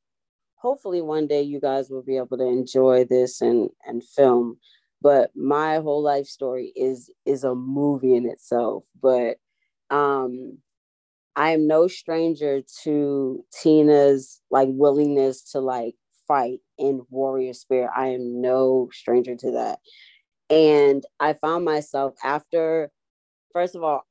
hopefully 0.57 1.01
one 1.01 1.27
day 1.27 1.41
you 1.41 1.59
guys 1.59 1.89
will 1.89 2.03
be 2.03 2.17
able 2.17 2.37
to 2.37 2.45
enjoy 2.47 3.05
this 3.05 3.41
and 3.41 3.69
and 3.85 4.03
film. 4.03 4.57
But 5.01 5.31
my 5.35 5.77
whole 5.77 6.01
life 6.03 6.27
story 6.27 6.73
is 6.75 7.09
is 7.25 7.43
a 7.43 7.55
movie 7.55 8.15
in 8.15 8.27
itself. 8.27 8.83
But 9.01 9.37
um 9.89 10.57
i 11.35 11.51
am 11.51 11.67
no 11.67 11.87
stranger 11.87 12.61
to 12.83 13.45
tina's 13.63 14.41
like 14.51 14.67
willingness 14.71 15.43
to 15.51 15.59
like 15.59 15.95
fight 16.27 16.59
in 16.77 17.01
warrior 17.09 17.53
spirit. 17.53 17.89
I 17.95 18.07
am 18.07 18.41
no 18.41 18.89
stranger 18.93 19.35
to 19.35 19.51
that. 19.51 19.79
And 20.49 21.03
i 21.19 21.33
found 21.33 21.65
myself 21.65 22.15
after 22.23 22.91
first 23.53 23.75
of 23.75 23.83
all 23.83 24.05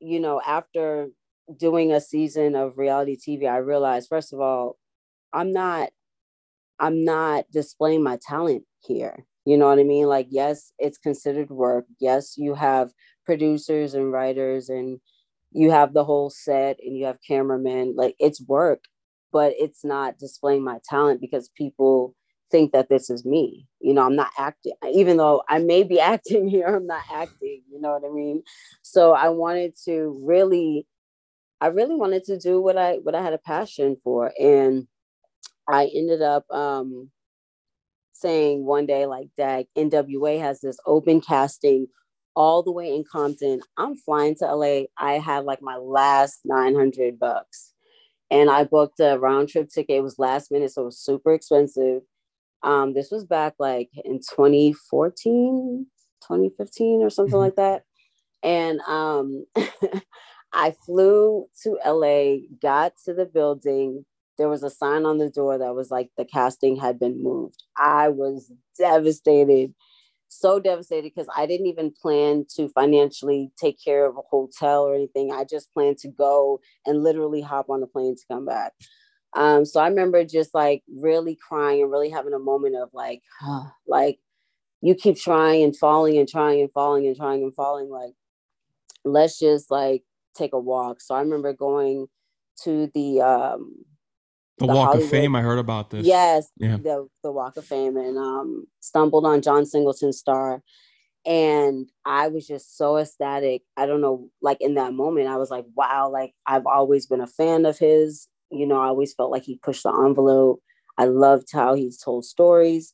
you 0.00 0.20
know 0.20 0.40
after 0.46 1.08
doing 1.56 1.92
a 1.92 2.00
season 2.00 2.54
of 2.56 2.78
reality 2.78 3.16
TV, 3.16 3.46
I 3.46 3.58
realized 3.58 4.08
first 4.08 4.32
of 4.32 4.40
all, 4.40 4.78
I'm 5.36 5.52
not 5.52 5.90
I'm 6.78 7.04
not 7.04 7.44
displaying 7.52 8.02
my 8.02 8.18
talent 8.26 8.64
here. 8.80 9.24
You 9.44 9.56
know 9.56 9.66
what 9.68 9.78
I 9.78 9.84
mean? 9.84 10.06
Like, 10.06 10.28
yes, 10.30 10.72
it's 10.78 10.98
considered 10.98 11.50
work. 11.50 11.86
Yes, 12.00 12.34
you 12.36 12.54
have 12.54 12.90
producers 13.24 13.94
and 13.94 14.12
writers 14.12 14.68
and 14.68 15.00
you 15.52 15.70
have 15.70 15.94
the 15.94 16.04
whole 16.04 16.30
set 16.30 16.78
and 16.84 16.96
you 16.96 17.06
have 17.06 17.18
cameramen. 17.26 17.94
Like, 17.96 18.16
it's 18.18 18.42
work, 18.46 18.84
but 19.32 19.54
it's 19.58 19.84
not 19.84 20.18
displaying 20.18 20.64
my 20.64 20.78
talent 20.88 21.20
because 21.20 21.48
people 21.56 22.14
think 22.50 22.72
that 22.72 22.88
this 22.88 23.08
is 23.08 23.24
me. 23.24 23.66
You 23.80 23.94
know, 23.94 24.02
I'm 24.02 24.16
not 24.16 24.30
acting, 24.38 24.72
even 24.92 25.16
though 25.16 25.42
I 25.48 25.58
may 25.58 25.82
be 25.84 26.00
acting 26.12 26.48
here, 26.48 26.66
I'm 26.66 26.86
not 26.86 27.04
acting. 27.12 27.62
You 27.72 27.80
know 27.80 27.92
what 27.92 28.08
I 28.08 28.12
mean? 28.12 28.42
So 28.82 29.12
I 29.12 29.28
wanted 29.30 29.74
to 29.86 30.20
really, 30.24 30.86
I 31.60 31.68
really 31.68 31.96
wanted 31.96 32.24
to 32.24 32.38
do 32.38 32.60
what 32.60 32.76
I 32.78 32.94
what 33.02 33.14
I 33.14 33.22
had 33.22 33.32
a 33.32 33.38
passion 33.38 33.96
for. 34.02 34.32
And 34.40 34.86
I 35.68 35.90
ended 35.94 36.22
up 36.22 36.50
um 36.50 37.10
saying 38.12 38.64
one 38.64 38.86
day, 38.86 39.06
like, 39.06 39.28
Dag, 39.36 39.66
NWA 39.76 40.40
has 40.40 40.60
this 40.60 40.78
open 40.86 41.20
casting 41.20 41.88
all 42.34 42.62
the 42.62 42.72
way 42.72 42.94
in 42.94 43.04
Compton. 43.10 43.60
I'm 43.76 43.96
flying 43.96 44.36
to 44.36 44.54
LA. 44.54 44.82
I 44.98 45.14
had 45.14 45.44
like 45.44 45.62
my 45.62 45.76
last 45.76 46.40
900 46.44 47.18
bucks. 47.18 47.72
And 48.30 48.50
I 48.50 48.64
booked 48.64 49.00
a 49.00 49.18
round 49.18 49.48
trip 49.48 49.70
ticket. 49.70 49.96
It 49.96 50.02
was 50.02 50.18
last 50.18 50.50
minute, 50.50 50.72
so 50.72 50.82
it 50.82 50.86
was 50.86 50.98
super 50.98 51.32
expensive. 51.32 52.02
Um, 52.62 52.92
this 52.92 53.10
was 53.10 53.24
back 53.24 53.54
like 53.58 53.90
in 54.04 54.18
2014, 54.18 55.86
2015 56.22 57.02
or 57.02 57.10
something 57.10 57.34
mm-hmm. 57.34 57.40
like 57.40 57.56
that. 57.56 57.84
And 58.42 58.80
um, 58.80 59.46
I 60.52 60.74
flew 60.84 61.46
to 61.62 61.78
LA, 61.86 62.46
got 62.60 62.94
to 63.04 63.14
the 63.14 63.26
building. 63.26 64.04
There 64.38 64.48
was 64.48 64.62
a 64.62 64.70
sign 64.70 65.06
on 65.06 65.18
the 65.18 65.30
door 65.30 65.58
that 65.58 65.74
was 65.74 65.90
like 65.90 66.10
the 66.16 66.24
casting 66.24 66.76
had 66.76 66.98
been 66.98 67.22
moved. 67.22 67.62
I 67.76 68.08
was 68.08 68.52
devastated, 68.78 69.74
so 70.28 70.60
devastated 70.60 71.12
because 71.14 71.28
I 71.34 71.46
didn't 71.46 71.66
even 71.66 71.92
plan 72.02 72.46
to 72.56 72.68
financially 72.68 73.50
take 73.58 73.82
care 73.82 74.04
of 74.04 74.16
a 74.16 74.22
hotel 74.28 74.82
or 74.84 74.94
anything. 74.94 75.32
I 75.32 75.44
just 75.44 75.72
planned 75.72 75.98
to 75.98 76.08
go 76.08 76.60
and 76.84 77.02
literally 77.02 77.40
hop 77.40 77.70
on 77.70 77.82
a 77.82 77.86
plane 77.86 78.16
to 78.16 78.22
come 78.30 78.44
back. 78.44 78.72
Um, 79.34 79.64
so 79.64 79.80
I 79.80 79.88
remember 79.88 80.24
just 80.24 80.54
like 80.54 80.82
really 80.88 81.36
crying 81.36 81.82
and 81.82 81.90
really 81.90 82.10
having 82.10 82.32
a 82.32 82.38
moment 82.38 82.76
of 82.76 82.88
like, 82.92 83.22
like 83.86 84.18
you 84.80 84.94
keep 84.94 85.16
trying 85.16 85.62
and 85.62 85.76
falling 85.76 86.18
and 86.18 86.28
trying 86.28 86.60
and 86.60 86.72
falling 86.72 87.06
and 87.06 87.16
trying 87.16 87.42
and 87.42 87.54
falling. 87.54 87.88
Like, 87.90 88.12
let's 89.04 89.38
just 89.38 89.70
like 89.70 90.02
take 90.34 90.52
a 90.52 90.58
walk. 90.58 91.00
So 91.00 91.14
I 91.14 91.20
remember 91.20 91.52
going 91.52 92.06
to 92.64 92.90
the 92.94 93.20
um 93.20 93.84
the, 94.58 94.66
the 94.66 94.72
Walk 94.72 94.86
Hollywood. 94.86 95.04
of 95.04 95.10
Fame. 95.10 95.36
I 95.36 95.42
heard 95.42 95.58
about 95.58 95.90
this. 95.90 96.06
Yes, 96.06 96.48
yeah. 96.56 96.76
the 96.76 97.08
the 97.22 97.32
Walk 97.32 97.56
of 97.56 97.64
Fame, 97.64 97.96
and 97.96 98.18
um 98.18 98.66
stumbled 98.80 99.26
on 99.26 99.42
John 99.42 99.66
Singleton's 99.66 100.18
star, 100.18 100.62
and 101.24 101.90
I 102.04 102.28
was 102.28 102.46
just 102.46 102.76
so 102.76 102.96
ecstatic. 102.96 103.62
I 103.76 103.86
don't 103.86 104.00
know, 104.00 104.30
like 104.40 104.60
in 104.60 104.74
that 104.74 104.94
moment, 104.94 105.28
I 105.28 105.36
was 105.36 105.50
like, 105.50 105.66
wow, 105.74 106.10
like 106.10 106.32
I've 106.46 106.66
always 106.66 107.06
been 107.06 107.20
a 107.20 107.26
fan 107.26 107.66
of 107.66 107.78
his. 107.78 108.28
You 108.50 108.66
know, 108.66 108.80
I 108.80 108.86
always 108.86 109.12
felt 109.12 109.32
like 109.32 109.42
he 109.42 109.56
pushed 109.56 109.82
the 109.82 109.90
envelope. 109.90 110.62
I 110.96 111.06
loved 111.06 111.48
how 111.52 111.74
he's 111.74 111.98
told 111.98 112.24
stories. 112.24 112.92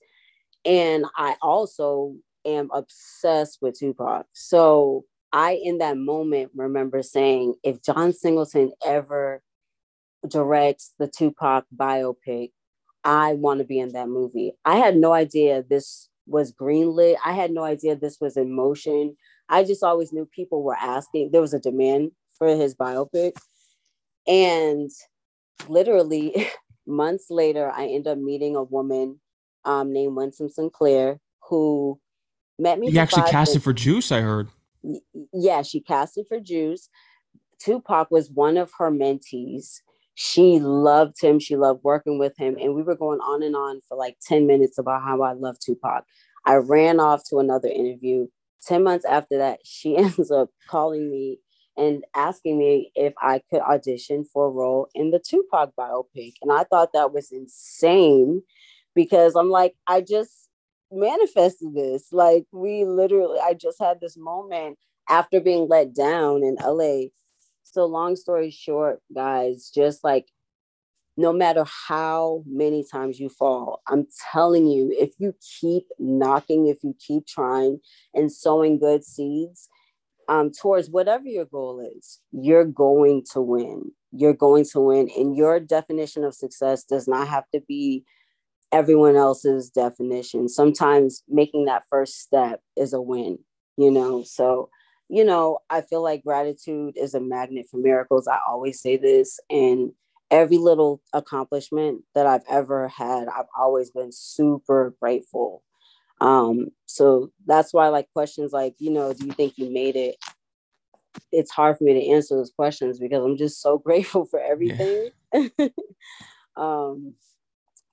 And 0.64 1.04
I 1.16 1.36
also 1.42 2.16
am 2.44 2.70
obsessed 2.72 3.58
with 3.60 3.78
Tupac. 3.78 4.26
So 4.32 5.04
I, 5.32 5.60
in 5.62 5.78
that 5.78 5.96
moment, 5.96 6.52
remember 6.54 7.02
saying, 7.02 7.54
if 7.62 7.82
John 7.82 8.12
Singleton 8.12 8.72
ever 8.84 9.42
directs 10.28 10.94
the 10.98 11.08
Tupac 11.08 11.64
biopic, 11.74 12.52
I 13.04 13.34
want 13.34 13.58
to 13.58 13.64
be 13.64 13.78
in 13.78 13.92
that 13.92 14.08
movie. 14.08 14.52
I 14.64 14.76
had 14.76 14.96
no 14.96 15.12
idea 15.12 15.62
this 15.62 16.08
was 16.26 16.52
greenlit. 16.52 17.16
I 17.24 17.32
had 17.32 17.50
no 17.50 17.64
idea 17.64 17.96
this 17.96 18.20
was 18.20 18.36
in 18.36 18.54
motion. 18.54 19.16
I 19.48 19.64
just 19.64 19.82
always 19.82 20.12
knew 20.12 20.24
people 20.24 20.62
were 20.62 20.76
asking. 20.76 21.30
There 21.30 21.40
was 21.40 21.54
a 21.54 21.58
demand 21.58 22.12
for 22.38 22.46
his 22.46 22.74
biopic. 22.74 23.32
And 24.26 24.90
literally 25.68 26.48
months 26.86 27.26
later, 27.28 27.70
I 27.70 27.86
end 27.86 28.06
up 28.06 28.18
meeting 28.18 28.56
a 28.56 28.62
woman 28.62 29.20
um, 29.64 29.92
named 29.92 30.16
Winsome 30.16 30.48
Sinclair 30.48 31.20
who 31.48 32.00
met 32.58 32.78
me. 32.78 32.90
He 32.90 32.98
actually 32.98 33.30
casted 33.30 33.62
for 33.62 33.72
Juice, 33.72 34.12
I 34.12 34.20
heard. 34.20 34.48
Yeah, 35.32 35.62
she 35.62 35.80
casted 35.80 36.26
for 36.28 36.40
Juice. 36.40 36.88
Tupac 37.58 38.10
was 38.10 38.30
one 38.30 38.56
of 38.56 38.72
her 38.78 38.90
mentees. 38.90 39.80
She 40.14 40.58
loved 40.60 41.20
him. 41.20 41.38
She 41.38 41.56
loved 41.56 41.80
working 41.82 42.18
with 42.18 42.36
him. 42.38 42.56
And 42.60 42.74
we 42.74 42.82
were 42.82 42.96
going 42.96 43.20
on 43.20 43.42
and 43.42 43.56
on 43.56 43.80
for 43.88 43.96
like 43.96 44.16
10 44.26 44.46
minutes 44.46 44.78
about 44.78 45.02
how 45.02 45.22
I 45.22 45.32
love 45.32 45.58
Tupac. 45.58 46.04
I 46.46 46.56
ran 46.56 47.00
off 47.00 47.22
to 47.30 47.38
another 47.38 47.68
interview. 47.68 48.26
10 48.66 48.84
months 48.84 49.04
after 49.04 49.38
that, 49.38 49.60
she 49.64 49.96
ends 49.98 50.30
up 50.30 50.50
calling 50.68 51.10
me 51.10 51.38
and 51.76 52.04
asking 52.14 52.58
me 52.58 52.92
if 52.94 53.14
I 53.20 53.40
could 53.50 53.60
audition 53.62 54.24
for 54.24 54.46
a 54.46 54.50
role 54.50 54.88
in 54.94 55.10
the 55.10 55.18
Tupac 55.18 55.72
biopic. 55.78 56.34
And 56.42 56.52
I 56.52 56.64
thought 56.64 56.92
that 56.92 57.12
was 57.12 57.32
insane 57.32 58.42
because 58.94 59.34
I'm 59.34 59.50
like, 59.50 59.74
I 59.86 60.02
just 60.02 60.50
manifested 60.90 61.74
this. 61.74 62.12
Like, 62.12 62.44
we 62.52 62.84
literally, 62.84 63.38
I 63.42 63.54
just 63.54 63.78
had 63.80 64.00
this 64.00 64.16
moment 64.18 64.78
after 65.08 65.40
being 65.40 65.66
let 65.68 65.94
down 65.94 66.42
in 66.44 66.56
LA. 66.62 67.08
So, 67.72 67.86
long 67.86 68.16
story 68.16 68.50
short, 68.50 69.00
guys, 69.14 69.70
just 69.74 70.04
like 70.04 70.28
no 71.16 71.32
matter 71.32 71.64
how 71.88 72.44
many 72.46 72.84
times 72.84 73.18
you 73.18 73.30
fall, 73.30 73.80
I'm 73.88 74.06
telling 74.30 74.66
you, 74.66 74.94
if 74.98 75.12
you 75.18 75.34
keep 75.60 75.84
knocking, 75.98 76.66
if 76.66 76.78
you 76.82 76.94
keep 76.98 77.26
trying 77.26 77.80
and 78.14 78.30
sowing 78.30 78.78
good 78.78 79.04
seeds, 79.04 79.68
um, 80.28 80.50
towards 80.50 80.90
whatever 80.90 81.24
your 81.24 81.46
goal 81.46 81.80
is, 81.96 82.20
you're 82.30 82.64
going 82.64 83.24
to 83.32 83.40
win. 83.40 83.92
You're 84.12 84.34
going 84.34 84.66
to 84.72 84.80
win. 84.80 85.08
And 85.16 85.34
your 85.34 85.58
definition 85.58 86.24
of 86.24 86.34
success 86.34 86.84
does 86.84 87.08
not 87.08 87.28
have 87.28 87.44
to 87.54 87.60
be 87.60 88.04
everyone 88.70 89.16
else's 89.16 89.70
definition. 89.70 90.48
Sometimes 90.48 91.22
making 91.26 91.64
that 91.66 91.84
first 91.88 92.20
step 92.20 92.60
is 92.76 92.92
a 92.92 93.00
win, 93.00 93.38
you 93.78 93.90
know? 93.90 94.22
So, 94.24 94.68
you 95.12 95.24
know, 95.24 95.58
I 95.70 95.82
feel 95.82 96.02
like 96.02 96.24
gratitude 96.24 96.96
is 96.96 97.14
a 97.14 97.20
magnet 97.20 97.66
for 97.70 97.76
miracles. 97.76 98.26
I 98.26 98.38
always 98.48 98.80
say 98.80 98.96
this. 98.96 99.38
And 99.50 99.92
every 100.30 100.58
little 100.58 101.02
accomplishment 101.12 102.02
that 102.14 102.26
I've 102.26 102.44
ever 102.50 102.88
had, 102.88 103.28
I've 103.28 103.46
always 103.56 103.90
been 103.90 104.10
super 104.12 104.94
grateful 105.00 105.62
um, 106.22 106.68
so 106.86 107.32
that's 107.46 107.74
why 107.74 107.88
like 107.88 108.08
questions 108.12 108.52
like, 108.52 108.76
you 108.78 108.92
know, 108.92 109.12
do 109.12 109.26
you 109.26 109.32
think 109.32 109.54
you 109.56 109.72
made 109.72 109.96
it? 109.96 110.16
It's 111.32 111.50
hard 111.50 111.76
for 111.76 111.84
me 111.84 111.94
to 111.94 112.10
answer 112.10 112.36
those 112.36 112.52
questions 112.52 113.00
because 113.00 113.24
I'm 113.24 113.36
just 113.36 113.60
so 113.60 113.76
grateful 113.84 114.24
for 114.26 114.38
everything. 114.38 115.10
Yeah. 115.34 115.48
um, 116.56 117.14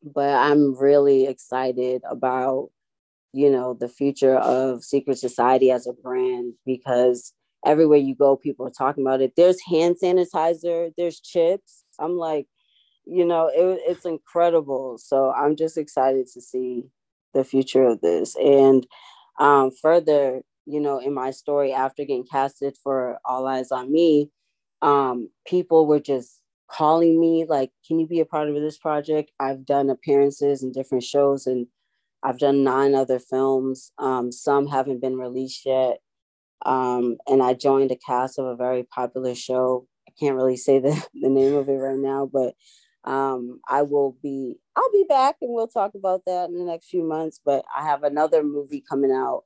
but 0.03 0.29
I'm 0.29 0.77
really 0.77 1.25
excited 1.25 2.03
about, 2.07 2.69
you 3.33 3.49
know, 3.49 3.73
the 3.73 3.89
future 3.89 4.37
of 4.37 4.83
Secret 4.83 5.17
Society 5.17 5.71
as 5.71 5.87
a 5.87 5.93
brand 5.93 6.53
because 6.65 7.33
everywhere 7.65 7.97
you 7.97 8.15
go, 8.15 8.35
people 8.35 8.65
are 8.65 8.71
talking 8.71 9.03
about 9.03 9.21
it. 9.21 9.33
There's 9.35 9.59
hand 9.61 9.97
sanitizer, 10.01 10.91
there's 10.97 11.19
chips. 11.19 11.83
I'm 11.99 12.17
like, 12.17 12.47
you 13.05 13.25
know, 13.25 13.47
it, 13.47 13.81
it's 13.87 14.05
incredible. 14.05 14.97
So 14.97 15.31
I'm 15.31 15.55
just 15.55 15.77
excited 15.77 16.27
to 16.33 16.41
see 16.41 16.85
the 17.33 17.43
future 17.43 17.83
of 17.83 18.01
this. 18.01 18.35
And 18.35 18.85
um, 19.39 19.71
further, 19.81 20.41
you 20.65 20.79
know, 20.79 20.99
in 20.99 21.13
my 21.13 21.31
story 21.31 21.73
after 21.73 22.03
getting 22.03 22.25
casted 22.25 22.77
for 22.83 23.19
All 23.25 23.43
Eyez 23.43 23.71
on 23.71 23.91
Me, 23.91 24.29
um, 24.81 25.29
people 25.45 25.87
were 25.87 25.99
just 25.99 26.41
calling 26.69 27.19
me 27.19 27.45
like, 27.47 27.71
"Can 27.87 27.99
you 27.99 28.07
be 28.07 28.19
a 28.19 28.25
part 28.25 28.49
of 28.49 28.55
this 28.55 28.77
project?" 28.77 29.31
I've 29.39 29.65
done 29.65 29.89
appearances 29.89 30.63
in 30.63 30.71
different 30.71 31.03
shows, 31.03 31.47
and 31.47 31.67
I've 32.23 32.39
done 32.39 32.63
nine 32.63 32.95
other 32.95 33.19
films. 33.19 33.91
Um, 33.97 34.31
some 34.31 34.67
haven't 34.67 35.01
been 35.01 35.17
released 35.17 35.65
yet. 35.65 35.99
Um, 36.65 37.17
and 37.27 37.41
I 37.41 37.53
joined 37.53 37.91
a 37.91 37.95
cast 37.95 38.37
of 38.37 38.45
a 38.45 38.55
very 38.55 38.83
popular 38.83 39.35
show. 39.35 39.87
I 40.07 40.11
can't 40.19 40.35
really 40.35 40.57
say 40.57 40.79
the, 40.79 40.91
the 41.13 41.29
name 41.29 41.55
of 41.55 41.69
it 41.69 41.73
right 41.73 41.97
now, 41.97 42.29
but 42.31 42.55
um, 43.05 43.61
I 43.67 43.83
will 43.83 44.17
be 44.21 44.55
I'll 44.75 44.91
be 44.91 45.05
back 45.07 45.37
and 45.41 45.53
we'll 45.53 45.67
talk 45.67 45.95
about 45.95 46.23
that 46.25 46.49
in 46.49 46.57
the 46.57 46.65
next 46.65 46.89
few 46.89 47.03
months. 47.03 47.39
But 47.43 47.63
I 47.75 47.85
have 47.85 48.03
another 48.03 48.43
movie 48.43 48.83
coming 48.87 49.11
out 49.11 49.43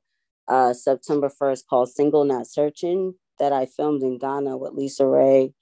uh, 0.48 0.72
September 0.72 1.30
1st 1.30 1.62
called 1.68 1.90
Single 1.90 2.24
Not 2.24 2.46
Searching 2.46 3.14
that 3.38 3.52
I 3.52 3.66
filmed 3.66 4.02
in 4.02 4.18
Ghana 4.18 4.56
with 4.56 4.72
LisaRaye, 4.72 5.52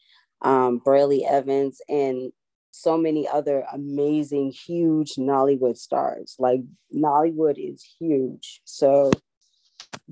um, 0.43 0.81
Brayley 0.85 1.25
Evans, 1.25 1.81
and 1.89 2.33
so 2.73 2.99
many 2.99 3.29
other 3.29 3.65
amazing, 3.73 4.51
huge 4.51 5.15
Nollywood 5.17 5.77
stars. 5.77 6.35
Like 6.39 6.63
Nollywood 6.93 7.57
is 7.57 7.85
huge. 7.99 8.63
So 8.65 9.13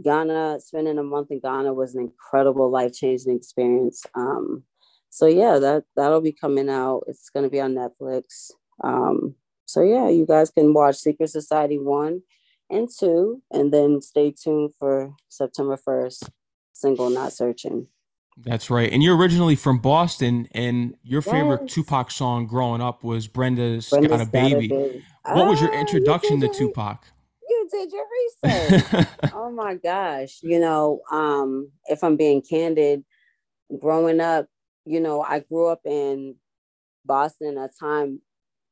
Ghana, 0.00 0.61
spending 0.61 0.99
a 0.99 1.02
month 1.02 1.31
in 1.31 1.40
Ghana 1.40 1.75
was 1.75 1.95
an 1.95 2.02
incredible 2.02 2.71
life 2.71 2.93
changing 2.93 3.35
experience. 3.35 4.05
Um, 4.14 4.64
so 5.09 5.26
yeah, 5.26 5.59
that 5.59 5.85
that'll 5.97 6.21
be 6.21 6.33
coming 6.33 6.69
out. 6.69 7.05
It's 7.09 7.31
to 7.31 7.50
be 7.50 7.61
on 7.61 7.75
Netflix. 7.75 8.52
Um, 8.85 9.35
so 9.67 9.83
yeah, 9.83 10.09
you 10.09 10.26
guys 10.26 10.50
can 10.50 10.73
watch 10.73 10.97
Secret 10.97 11.31
Society 11.31 11.79
one 11.79 12.23
and 12.69 12.88
two, 12.88 13.43
and 13.50 13.73
then 13.73 14.00
stay 14.00 14.33
tuned 14.33 14.75
for 14.79 15.12
September 15.29 15.76
first. 15.76 16.29
Single, 16.73 17.11
not 17.11 17.33
searching. 17.33 17.88
That's 18.37 18.71
right. 18.71 18.91
And 18.91 19.03
you're 19.03 19.17
originally 19.17 19.57
from 19.57 19.79
Boston, 19.79 20.49
and 20.53 20.95
your 21.03 21.23
favorite. 21.23 21.69
Tupac 21.69 22.11
song 22.11 22.47
growing 22.47 22.81
up 22.81 23.05
was 23.05 23.27
Brenda's, 23.27 23.91
Brenda's 23.91 24.11
Got 24.11 24.21
a 24.21 24.27
Baby. 24.27 24.69
Baby. 24.69 25.05
What 25.25 25.47
was 25.47 25.61
your 25.61 25.75
ah, 25.75 25.79
introduction 25.79 26.41
you 26.41 26.49
to 26.49 26.55
Tupac? 26.55 27.05
You 27.49 27.69
did 27.71 27.93
your 27.93 28.07
research. 28.45 29.07
oh 29.35 29.51
my 29.51 29.75
gosh. 29.75 30.39
You 30.43 30.59
know, 30.59 31.01
um, 31.11 31.71
if 31.87 32.03
I'm 32.03 32.17
being 32.17 32.43
candid, 32.43 33.05
growing 33.79 34.21
up, 34.21 34.47
you 34.87 35.01
know, 35.01 35.23
I 35.23 35.41
grew 35.41 35.69
up 35.69 35.83
in 35.85 36.37
Boston 37.05 37.59
at 37.59 37.71
a 37.71 37.79
time 37.79 38.21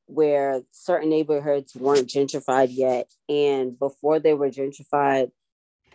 where 0.07 0.63
certain 0.73 1.11
neighborhoods 1.11 1.77
weren't 1.77 2.09
gentrified 2.09 2.69
yet. 2.71 3.13
And 3.29 3.79
before 3.79 4.19
they 4.19 4.33
were 4.33 4.49
gentrified, 4.49 5.31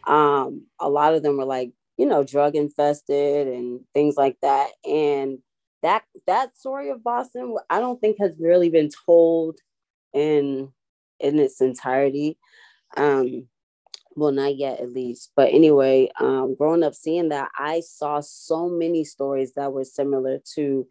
um, 0.06 0.68
a 0.80 0.90
lot 0.90 1.16
of 1.16 1.24
them 1.24 1.38
were 1.38 1.46
like 1.46 1.72
you 1.98 2.06
know, 2.06 2.24
drug 2.24 2.56
infested 2.56 3.48
and 3.48 3.82
things 3.94 4.16
like 4.18 4.38
that. 4.42 4.72
And 4.86 5.40
that 5.82 6.04
that 6.28 6.56
story 6.58 6.90
of 6.90 7.04
Boston, 7.04 7.56
I 7.70 7.80
don't 7.80 8.00
think 8.00 8.18
has 8.20 8.36
really 8.40 8.70
been 8.70 8.90
told 9.06 9.60
in 10.14 10.72
in 11.20 11.40
its 11.40 11.62
entirety. 11.62 12.38
Um, 12.98 13.48
well, 14.16 14.32
not 14.32 14.58
yet 14.58 14.80
at 14.80 14.92
least. 14.92 15.32
But 15.36 15.50
anyway, 15.52 16.10
um, 16.20 16.56
growing 16.56 16.84
up 16.84 16.94
seeing 16.94 17.30
that, 17.30 17.50
I 17.58 17.82
saw 17.82 18.20
so 18.22 18.70
many 18.70 19.04
stories 19.04 19.54
that 19.56 19.74
were 19.74 19.86
similar 19.86 20.40
to 20.56 20.88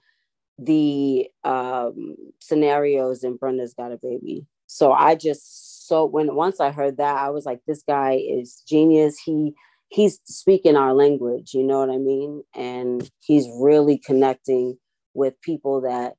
the 0.58 1.28
um, 1.44 2.16
scenarios 2.40 3.24
in 3.24 3.36
Brenda's 3.36 3.74
Got 3.74 3.92
a 3.92 3.96
Baby. 3.96 4.46
So 4.66 4.92
I 4.92 5.14
just 5.14 5.86
so 5.86 6.04
when 6.04 6.34
once 6.34 6.60
I 6.60 6.70
heard 6.70 6.96
that, 6.96 7.16
I 7.16 7.30
was 7.30 7.44
like, 7.44 7.60
this 7.66 7.82
guy 7.82 8.12
is 8.14 8.62
genius. 8.66 9.18
He 9.18 9.54
he's 9.92 10.20
speaking 10.24 10.74
our 10.74 10.94
language, 10.94 11.52
you 11.52 11.62
know 11.62 11.80
what 11.80 11.90
I 11.90 11.98
mean? 11.98 12.42
And 12.54 13.08
he's 13.20 13.46
really 13.60 13.98
connecting 13.98 14.78
with 15.12 15.40
people 15.42 15.82
that 15.82 16.14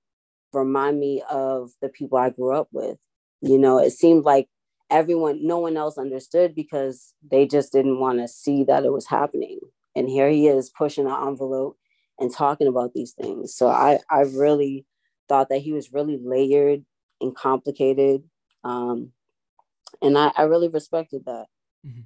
remind 0.53 1.00
me 1.00 1.24
of 1.30 1.72
the 1.82 1.89
people 1.89 2.20
I 2.20 2.30
grew 2.30 2.56
up 2.56 2.68
with. 2.72 2.98
You 3.42 3.58
know, 3.58 3.80
it 3.80 3.92
seemed 3.92 4.25
like 4.25 4.48
everyone, 4.92 5.39
no 5.46 5.58
one 5.58 5.75
else 5.75 5.98
understood 5.98 6.53
because 6.53 7.13
they 7.30 7.48
just 7.48 7.72
didn't 7.72 8.00
want 8.00 8.20
to 8.20 8.27
see 8.27 8.63
that 8.65 8.86
it 8.86 8.94
was 8.94 9.08
happening. 9.08 9.60
And 9.96 10.08
here 10.08 10.30
he 10.30 10.48
is 10.48 10.72
pushing 10.77 11.06
the 11.06 11.15
envelope 11.15 11.77
and 12.20 12.32
talking 12.32 12.68
about 12.68 12.94
these 12.94 13.13
things. 13.20 13.56
So 13.56 13.70
I, 13.70 14.00
I 14.10 14.22
really 14.22 14.86
thought 15.27 15.50
that 15.50 15.62
he 15.62 15.72
was 15.72 15.92
really 15.92 16.20
layered 16.24 16.86
and 17.20 17.36
complicated. 17.36 18.24
Um, 18.63 19.13
and 20.00 20.15
I, 20.15 20.32
I 20.38 20.44
really 20.44 20.70
respected 20.70 21.24
that. 21.25 21.46
Mm-hmm. 21.86 22.01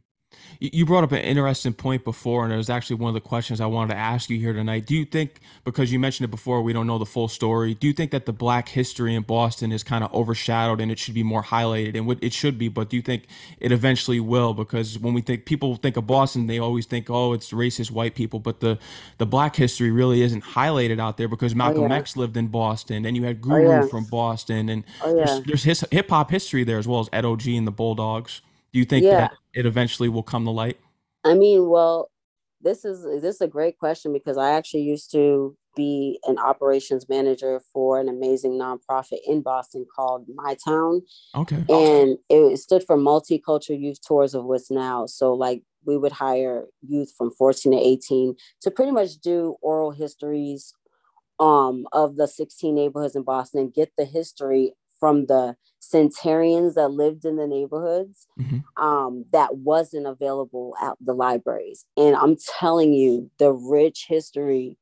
You 0.60 0.86
brought 0.86 1.04
up 1.04 1.12
an 1.12 1.20
interesting 1.20 1.74
point 1.74 2.04
before, 2.04 2.44
and 2.44 2.54
it 2.54 2.58
was 2.58 2.70
actually 2.70 2.98
one 2.98 3.10
of 3.10 3.14
the 3.14 3.28
questions 3.28 3.62
I 3.62 3.68
wanted 3.68 3.94
to 3.94 4.00
ask 4.00 4.30
you 4.30 4.40
here 4.40 4.54
tonight. 4.54 4.86
Do 4.86 4.96
you 4.96 5.06
think, 5.06 5.40
because 5.64 5.92
you 5.92 6.00
mentioned 6.00 6.26
it 6.26 6.32
before, 6.32 6.62
we 6.62 6.74
don't 6.74 6.88
know 6.88 6.98
the 6.98 7.06
full 7.06 7.28
story, 7.28 7.74
do 7.74 7.88
you 7.88 7.94
think 7.94 8.12
that 8.12 8.26
the 8.26 8.34
black 8.34 8.70
history 8.70 9.14
in 9.14 9.24
Boston 9.24 9.72
is 9.72 9.84
kind 9.84 10.04
of 10.04 10.14
overshadowed 10.14 10.82
and 10.82 10.92
it 10.92 11.00
should 11.00 11.14
be 11.14 11.24
more 11.24 11.44
highlighted? 11.44 11.96
And 11.96 12.08
what 12.08 12.18
it 12.24 12.34
should 12.34 12.58
be, 12.58 12.70
but 12.70 12.90
do 12.90 12.96
you 12.96 13.02
think 13.02 13.28
it 13.60 13.72
eventually 13.72 14.20
will? 14.20 14.54
Because 14.54 14.98
when 14.98 15.14
we 15.14 15.22
think 15.22 15.46
people 15.46 15.76
think 15.76 15.96
of 15.98 16.08
Boston, 16.08 16.48
they 16.48 16.60
always 16.60 16.86
think, 16.86 17.10
oh, 17.10 17.34
it's 17.34 17.52
racist 17.52 17.92
white 17.92 18.16
people, 18.16 18.40
but 18.40 18.60
the, 18.60 18.80
the 19.18 19.26
black 19.26 19.56
history 19.56 19.92
really 19.92 20.22
isn't 20.22 20.44
highlighted 20.44 21.00
out 21.00 21.18
there 21.18 21.28
because 21.28 21.54
Malcolm 21.54 21.84
oh, 21.84 21.88
yeah. 21.88 21.96
X 21.96 22.18
lived 22.18 22.38
in 22.38 22.48
Boston, 22.48 23.06
and 23.06 23.16
you 23.16 23.24
had 23.24 23.42
Guru 23.42 23.68
oh, 23.68 23.70
yeah. 23.82 23.88
from 23.88 24.06
Boston, 24.06 24.70
and 24.70 24.84
oh, 25.04 25.18
yeah. 25.18 25.40
there's, 25.46 25.64
there's 25.64 25.82
hip 25.92 26.10
hop 26.10 26.32
history 26.32 26.64
there 26.64 26.78
as 26.78 26.88
well 26.88 27.00
as 27.00 27.10
Ed 27.14 27.26
O.G. 27.26 27.56
and 27.56 27.68
the 27.68 27.72
Bulldogs. 27.72 28.42
Do 28.78 28.80
you 28.82 28.86
think 28.86 29.06
yeah. 29.06 29.22
that 29.22 29.32
it 29.56 29.66
eventually 29.66 30.08
will 30.08 30.22
come 30.22 30.46
to 30.46 30.52
light? 30.52 30.78
I 31.24 31.34
mean, 31.34 31.68
well, 31.68 32.12
this 32.62 32.86
is 32.86 33.02
this 33.24 33.38
is 33.38 33.42
a 33.42 33.48
great 33.48 33.80
question 33.80 34.14
because 34.14 34.38
I 34.38 34.52
actually 34.52 34.84
used 34.84 35.12
to 35.14 35.58
be 35.76 36.20
an 36.28 36.38
operations 36.38 37.10
manager 37.10 37.60
for 37.74 38.00
an 38.00 38.08
amazing 38.08 38.52
nonprofit 38.52 39.18
in 39.26 39.42
Boston 39.42 39.88
called 39.96 40.28
My 40.36 40.56
Town. 40.64 41.02
Okay. 41.34 41.66
And 41.68 42.20
it 42.30 42.60
stood 42.60 42.84
for 42.84 42.98
Multicultural 42.98 43.82
Youth 43.82 43.98
Tours 44.08 44.36
of 44.36 44.46
What's 44.46 44.70
Now. 44.70 45.08
So 45.08 45.34
like 45.34 45.64
we 45.84 45.98
would 45.98 46.12
hire 46.12 46.68
youth 46.88 47.12
from 47.18 47.32
14 47.32 47.72
to 47.72 47.80
18 47.80 48.36
to 48.62 48.70
pretty 48.70 48.92
much 48.92 49.18
do 49.18 49.56
oral 49.64 49.90
histories 49.90 50.72
um, 51.40 51.88
of 51.94 52.16
the 52.16 52.28
16 52.28 52.76
neighborhoods 52.76 53.16
in 53.16 53.24
Boston 53.24 53.60
and 53.60 53.74
get 53.74 53.94
the 53.98 54.06
history 54.06 54.74
from 55.00 55.26
the 55.28 55.56
centenarians 55.80 56.76
that 56.76 56.90
lived 56.90 57.26
in 57.26 57.38
the 57.38 57.48
neighborhoods 57.48 58.28
mm-hmm. 58.40 58.84
um, 58.84 59.26
that 59.32 59.58
wasn't 59.58 60.06
available 60.06 60.76
at 60.82 60.94
the 61.00 61.14
libraries. 61.14 61.86
And 61.96 62.16
I'm 62.16 62.36
telling 62.60 62.94
you, 62.94 63.32
the 63.40 63.52
rich 63.52 64.06
history 64.08 64.78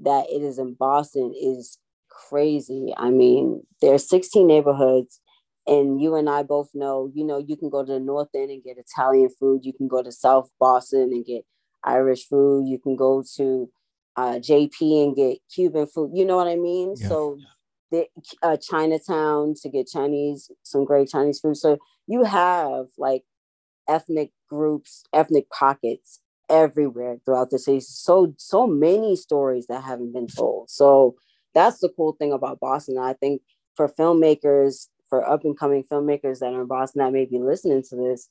that 0.00 0.26
it 0.30 0.42
is 0.42 0.58
in 0.58 0.74
Boston 0.74 1.32
is 1.40 1.78
crazy. 2.08 2.92
I 2.96 3.10
mean, 3.10 3.62
there's 3.80 4.08
16 4.08 4.46
neighborhoods, 4.46 5.20
and 5.66 6.00
you 6.00 6.14
and 6.14 6.28
I 6.28 6.42
both 6.42 6.70
know, 6.74 7.10
you 7.14 7.24
know, 7.24 7.38
you 7.38 7.56
can 7.56 7.70
go 7.70 7.84
to 7.84 7.92
the 7.92 8.00
North 8.00 8.28
End 8.34 8.50
and 8.50 8.62
get 8.62 8.78
Italian 8.78 9.28
food. 9.38 9.64
You 9.64 9.72
can 9.72 9.88
go 9.88 10.02
to 10.02 10.12
South 10.12 10.50
Boston 10.58 11.10
and 11.12 11.24
get 11.24 11.44
Irish 11.84 12.26
food. 12.26 12.66
You 12.66 12.78
can 12.78 12.96
go 12.96 13.22
to 13.36 13.70
uh, 14.16 14.38
JP 14.38 15.04
and 15.04 15.16
get 15.16 15.38
Cuban 15.54 15.86
food. 15.86 16.10
You 16.14 16.24
know 16.24 16.36
what 16.36 16.48
I 16.48 16.56
mean? 16.56 16.94
Yeah. 16.96 17.08
So 17.08 17.38
the 17.90 18.06
uh, 18.42 18.56
Chinatown 18.56 19.54
to 19.62 19.68
get 19.68 19.88
Chinese, 19.88 20.50
some 20.62 20.84
great 20.84 21.08
Chinese 21.08 21.40
food. 21.40 21.56
So 21.56 21.78
you 22.06 22.24
have 22.24 22.86
like 22.98 23.24
ethnic 23.88 24.30
groups, 24.48 25.04
ethnic 25.12 25.48
pockets 25.50 26.20
everywhere 26.48 27.18
throughout 27.24 27.50
the 27.50 27.58
city. 27.58 27.80
So 27.80 28.34
so 28.38 28.66
many 28.66 29.16
stories 29.16 29.66
that 29.66 29.84
haven't 29.84 30.12
been 30.12 30.28
told. 30.28 30.70
So 30.70 31.16
that's 31.54 31.78
the 31.80 31.90
cool 31.96 32.12
thing 32.12 32.32
about 32.32 32.60
Boston. 32.60 32.98
I 32.98 33.14
think 33.14 33.42
for 33.74 33.88
filmmakers, 33.88 34.88
for 35.08 35.28
up 35.28 35.44
and 35.44 35.58
coming 35.58 35.84
filmmakers 35.84 36.40
that 36.40 36.52
are 36.52 36.62
in 36.62 36.66
Boston 36.66 37.00
that 37.00 37.12
may 37.12 37.24
be 37.24 37.38
listening 37.38 37.82
to 37.88 37.96
this, 37.96 38.28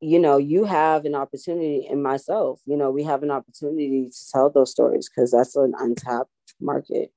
you 0.00 0.18
know, 0.18 0.36
you 0.36 0.64
have 0.64 1.04
an 1.04 1.14
opportunity 1.14 1.86
in 1.88 2.02
myself. 2.02 2.60
You 2.66 2.76
know, 2.76 2.90
we 2.90 3.02
have 3.04 3.22
an 3.22 3.30
opportunity 3.30 4.06
to 4.06 4.30
tell 4.32 4.50
those 4.50 4.70
stories 4.70 5.08
because 5.08 5.30
that's 5.30 5.56
an 5.56 5.72
untapped 5.78 6.30
market. 6.60 7.12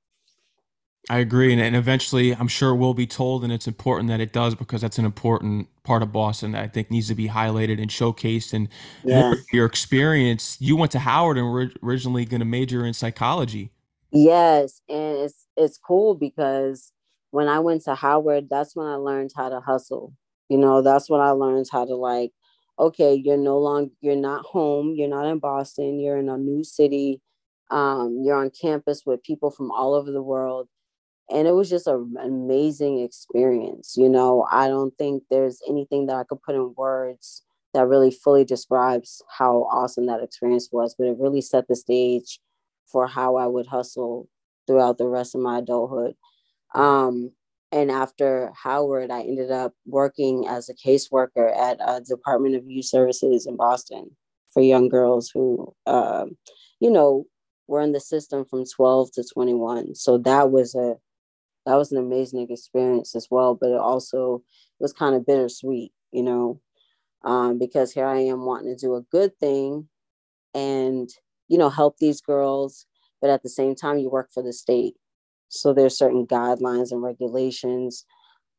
I 1.10 1.18
agree, 1.18 1.52
and, 1.52 1.60
and 1.60 1.76
eventually, 1.76 2.36
I'm 2.36 2.48
sure 2.48 2.70
it 2.70 2.76
will 2.76 2.94
be 2.94 3.08
told, 3.08 3.44
and 3.44 3.52
it's 3.52 3.68
important 3.68 4.10
that 4.10 4.20
it 4.20 4.32
does 4.32 4.54
because 4.54 4.82
that's 4.82 5.00
an 5.00 5.06
important 5.06 5.68
part 5.84 6.04
of 6.04 6.12
Boston 6.12 6.52
that 6.52 6.64
I 6.64 6.68
think 6.68 6.92
needs 6.92 7.08
to 7.08 7.16
be 7.16 7.28
highlighted 7.28 7.82
and 7.82 7.90
showcased. 7.90 8.54
And 8.54 8.70
yeah. 9.04 9.34
your 9.52 9.66
experience, 9.66 10.56
you 10.60 10.76
went 10.76 10.92
to 10.92 11.00
Howard 11.00 11.40
and 11.40 11.52
were 11.52 11.72
originally 11.82 12.26
going 12.26 12.42
to 12.42 12.46
major 12.46 12.86
in 12.86 12.94
psychology. 12.94 13.72
Yes, 14.12 14.82
and 14.88 15.18
it's 15.18 15.48
it's 15.58 15.80
cool 15.80 16.14
because 16.14 16.92
when 17.32 17.48
I 17.48 17.58
went 17.58 17.84
to 17.86 17.96
Howard, 17.96 18.48
that's 18.48 18.76
when 18.76 18.86
I 18.86 18.96
learned 18.96 19.32
how 19.36 19.50
to 19.50 19.62
hustle. 19.62 20.14
You 20.48 20.60
know, 20.60 20.84
that's 20.84 21.10
when 21.10 21.22
I 21.22 21.32
learned 21.32 21.68
how 21.72 21.86
to 21.86 21.96
like, 21.96 22.34
okay, 22.78 23.16
you're 23.16 23.38
no 23.38 23.58
longer 23.58 23.92
you're 24.02 24.16
not 24.16 24.46
home, 24.46 24.94
you're 24.96 25.10
not 25.10 25.26
in 25.26 25.40
Boston, 25.40 26.00
you're 26.00 26.18
in 26.18 26.30
a 26.30 26.38
new 26.38 26.64
city, 26.64 27.20
um, 27.72 28.22
you're 28.24 28.36
on 28.36 28.52
campus 28.52 29.08
with 29.08 29.24
people 29.24 29.50
from 29.50 29.72
all 29.72 29.96
over 29.96 30.12
the 30.12 30.22
world 30.22 30.68
and 31.32 31.48
it 31.48 31.54
was 31.54 31.70
just 31.70 31.88
an 31.88 32.16
amazing 32.22 33.00
experience 33.00 33.96
you 33.98 34.10
know? 34.10 34.48
I 34.52 34.68
don't 34.68 34.96
think 34.98 35.24
there's 35.30 35.62
anything 35.68 36.08
that 36.08 36.16
i 36.16 36.24
could 36.24 36.42
put 36.42 36.56
in 36.56 36.74
words 36.78 37.44
that 37.74 37.88
really 37.88 38.12
fully 38.12 38.46
describes 38.46 39.22
how 39.38 39.68
awesome 39.72 40.08
that 40.08 40.24
experience 40.24 40.70
was 40.72 40.96
but 40.98 41.08
it 41.08 41.18
really 41.20 41.42
set 41.42 41.68
the 41.68 41.76
stage 41.76 42.40
for 42.88 43.08
how 43.08 43.36
i 43.36 43.46
would 43.46 43.68
hustle 43.68 44.28
throughout 44.68 45.00
the 45.00 45.08
rest 45.08 45.34
of 45.34 45.42
my 45.42 45.58
adulthood. 45.58 46.14
Um, 46.76 47.32
and 47.72 47.92
after 47.92 48.52
howard 48.56 49.12
i 49.12 49.22
ended 49.22 49.52
up 49.52 49.74
working 49.86 50.48
as 50.48 50.70
a 50.70 50.74
caseworker 50.74 51.56
at 51.56 51.78
a 51.86 52.02
department 52.02 52.56
of 52.56 52.68
youth 52.68 52.86
services 52.86 53.46
in 53.46 53.56
boston 53.56 54.10
for 54.52 54.62
young 54.62 54.90
girls 54.90 55.30
who 55.34 55.74
uh, 55.86 56.26
you 56.80 56.90
know 56.90 57.26
were 57.68 57.82
in 57.82 57.92
the 57.92 58.00
system 58.00 58.46
from 58.46 58.66
12 58.66 59.12
to 59.12 59.24
21 59.24 59.96
so 59.96 60.18
that 60.18 60.52
was 60.52 60.76
a 60.76 60.96
that 61.70 61.78
was 61.78 61.92
an 61.92 62.00
amazing 62.00 62.48
experience 62.50 63.16
as 63.16 63.28
well. 63.30 63.54
But 63.54 63.70
it 63.70 63.80
also 63.80 64.42
was 64.80 64.92
kind 64.92 65.14
of 65.14 65.26
bittersweet, 65.26 65.92
you 66.12 66.24
know, 66.24 66.60
um, 67.24 67.60
because 67.60 67.94
here 67.94 68.08
I 68.08 68.22
am 68.22 68.44
wanting 68.44 68.76
to 68.76 68.86
do 68.86 68.96
a 68.96 69.04
good 69.04 69.38
thing 69.40 69.88
and, 70.56 71.08
you 71.48 71.60
know, 71.60 71.70
help 71.70 71.98
these 71.98 72.22
girls. 72.22 72.88
But 73.22 73.30
at 73.30 73.44
the 73.44 73.50
same 73.50 73.76
time, 73.76 74.00
you 74.00 74.10
work 74.10 74.32
for 74.34 74.42
the 74.42 74.52
state. 74.52 74.96
So 75.50 75.72
there's 75.72 75.96
certain 75.96 76.26
guidelines 76.26 76.92
and 76.92 77.04
regulations. 77.04 78.04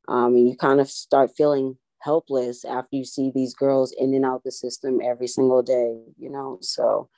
Um, 0.07 0.37
and 0.37 0.49
you 0.49 0.57
kind 0.57 0.81
of 0.81 0.89
start 0.89 1.33
feeling 1.37 1.79
helpless 2.03 2.65
after 2.65 2.95
you 2.95 3.05
see 3.05 3.33
these 3.35 3.55
girls 3.55 3.93
in 3.99 4.15
and 4.15 4.25
out 4.25 4.45
the 4.45 4.53
system 4.53 5.01
every 5.03 5.27
single 5.27 5.63
day, 5.63 5.99
you 6.17 6.31
know. 6.31 6.59
So 6.61 7.09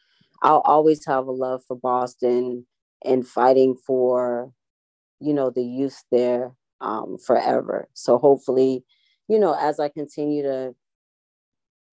I'll 0.43 0.63
always 0.65 1.05
have 1.05 1.27
a 1.27 1.33
love 1.33 1.63
for 1.69 1.77
Boston 1.77 2.67
and 3.05 3.29
fighting 3.29 3.77
for, 3.77 4.53
you 5.23 5.33
know, 5.33 5.51
the 5.51 5.65
youth 5.65 6.03
there 6.11 6.53
um, 6.81 7.17
forever. 7.19 7.89
So 7.95 8.19
hopefully, 8.19 8.85
you 9.29 9.39
know, 9.39 9.57
as 9.59 9.81
I 9.81 9.89
continue 9.89 10.43
to 10.43 10.75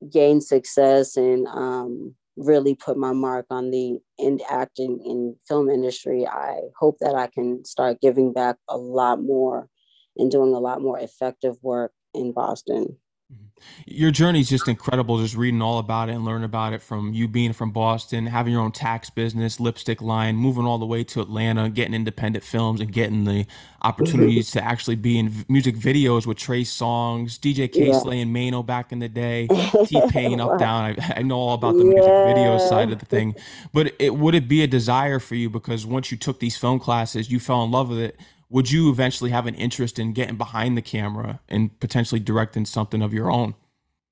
gain 0.10 0.42
success 0.42 1.18
and 1.18 1.48
um, 1.48 2.16
really 2.38 2.76
put 2.76 2.98
my 2.98 3.12
mark 3.12 3.46
on 3.50 3.72
the 3.72 4.00
in 4.18 4.40
acting 4.50 5.02
in 5.06 5.36
film 5.48 5.70
industry, 5.70 6.26
I 6.26 6.60
hope 6.80 6.98
that 7.02 7.16
I 7.16 7.28
can 7.28 7.66
start 7.66 8.02
giving 8.02 8.34
back 8.34 8.58
a 8.68 8.78
lot 8.78 9.22
more 9.22 9.70
and 10.18 10.32
doing 10.32 10.54
a 10.54 10.60
lot 10.60 10.82
more 10.82 11.00
effective 11.00 11.56
work 11.62 11.92
in 12.14 12.32
Boston. 12.32 12.98
Mm-hmm. 13.32 13.46
Your 13.86 14.12
journey 14.12 14.40
is 14.40 14.50
just 14.50 14.68
incredible. 14.68 15.20
Just 15.20 15.36
reading 15.36 15.62
all 15.62 15.78
about 15.78 16.10
it 16.10 16.14
and 16.14 16.26
learning 16.26 16.46
about 16.46 16.74
it 16.74 16.82
from 16.82 17.14
you 17.14 17.28
being 17.28 17.54
from 17.54 17.72
Boston, 17.72 18.26
having 18.26 18.54
your 18.54 18.62
own 18.62 18.72
tax 18.72 19.10
business, 19.10 19.60
lipstick 19.60 20.02
line, 20.02 20.36
moving 20.36 20.66
all 20.66 20.78
the 20.78 20.86
way 20.86 21.04
to 21.04 21.22
Atlanta, 21.22 21.70
getting 21.70 21.94
independent 21.94 22.44
films, 22.44 22.82
and 22.82 22.92
getting 22.92 23.26
the 23.26 23.44
mm-hmm. 23.44 23.88
opportunities 23.88 24.52
to 24.52 24.64
actually 24.64 24.96
be 24.96 25.20
in 25.20 25.46
music 25.48 25.76
videos 25.76 26.26
with 26.26 26.38
Trey 26.38 26.64
Songz, 26.64 27.38
DJ 27.38 27.72
Kay 27.72 27.90
yeah. 27.90 28.00
Slay 28.00 28.22
and 28.22 28.34
Mano 28.34 28.64
back 28.64 28.92
in 28.92 29.00
the 29.00 29.10
day, 29.10 29.48
T 29.86 30.02
Pain 30.10 30.40
up 30.40 30.58
down. 30.58 30.86
I, 30.86 31.14
I, 31.18 31.22
know 31.22 31.38
all 31.38 31.54
about 31.54 31.74
the 31.74 31.84
yeah. 31.84 31.94
music 31.94 32.12
video 32.26 32.58
side 32.58 32.92
of 32.92 33.00
the 33.00 33.06
thing, 33.06 33.36
but 33.74 33.94
it 34.00 34.16
would 34.16 34.34
it 34.34 34.48
be 34.48 34.64
a 34.64 34.68
desire 34.68 35.20
for 35.20 35.36
you 35.36 35.50
because 35.50 35.86
once 35.86 36.12
you 36.12 36.18
took 36.18 36.40
these 36.40 36.58
film 36.58 36.80
classes, 36.80 37.30
you 37.32 37.40
fell 37.40 37.64
in 37.64 37.72
love 37.72 37.90
with 37.90 38.00
it 38.00 38.20
would 38.50 38.72
you 38.72 38.90
eventually 38.90 39.30
have 39.30 39.46
an 39.46 39.56
interest 39.56 40.00
in 40.00 40.14
getting 40.14 40.36
behind 40.36 40.76
the 40.76 40.82
camera 40.82 41.40
and 41.48 41.80
potentially 41.80 42.20
directing 42.20 42.66
something 42.66 43.02
of 43.02 43.14
your 43.14 43.32
own? 43.32 43.56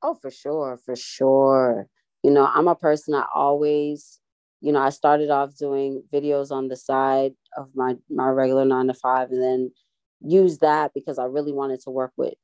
Oh, 0.04 0.14
for 0.14 0.30
sure, 0.30 0.80
for 0.86 0.96
sure. 0.96 1.88
You 2.24 2.32
know, 2.32 2.50
I'm 2.54 2.68
a 2.68 2.76
person 2.76 3.16
I 3.16 3.26
always, 3.34 4.20
you 4.62 4.72
know, 4.72 4.80
I 4.80 4.90
started 4.90 5.30
off 5.32 5.56
doing 5.56 6.04
videos 6.14 6.52
on 6.52 6.68
the 6.68 6.76
side 6.76 7.34
of 7.58 7.72
my 7.76 7.96
my 8.10 8.30
regular 8.30 8.66
9 8.66 8.88
to 8.88 8.94
5 8.94 9.32
and 9.32 9.42
then 9.42 9.72
use 10.22 10.60
that 10.60 10.94
because 10.94 11.18
I 11.18 11.26
really 11.26 11.54
wanted 11.54 11.80
to 11.82 11.90
work 11.90 12.12
with 12.16 12.36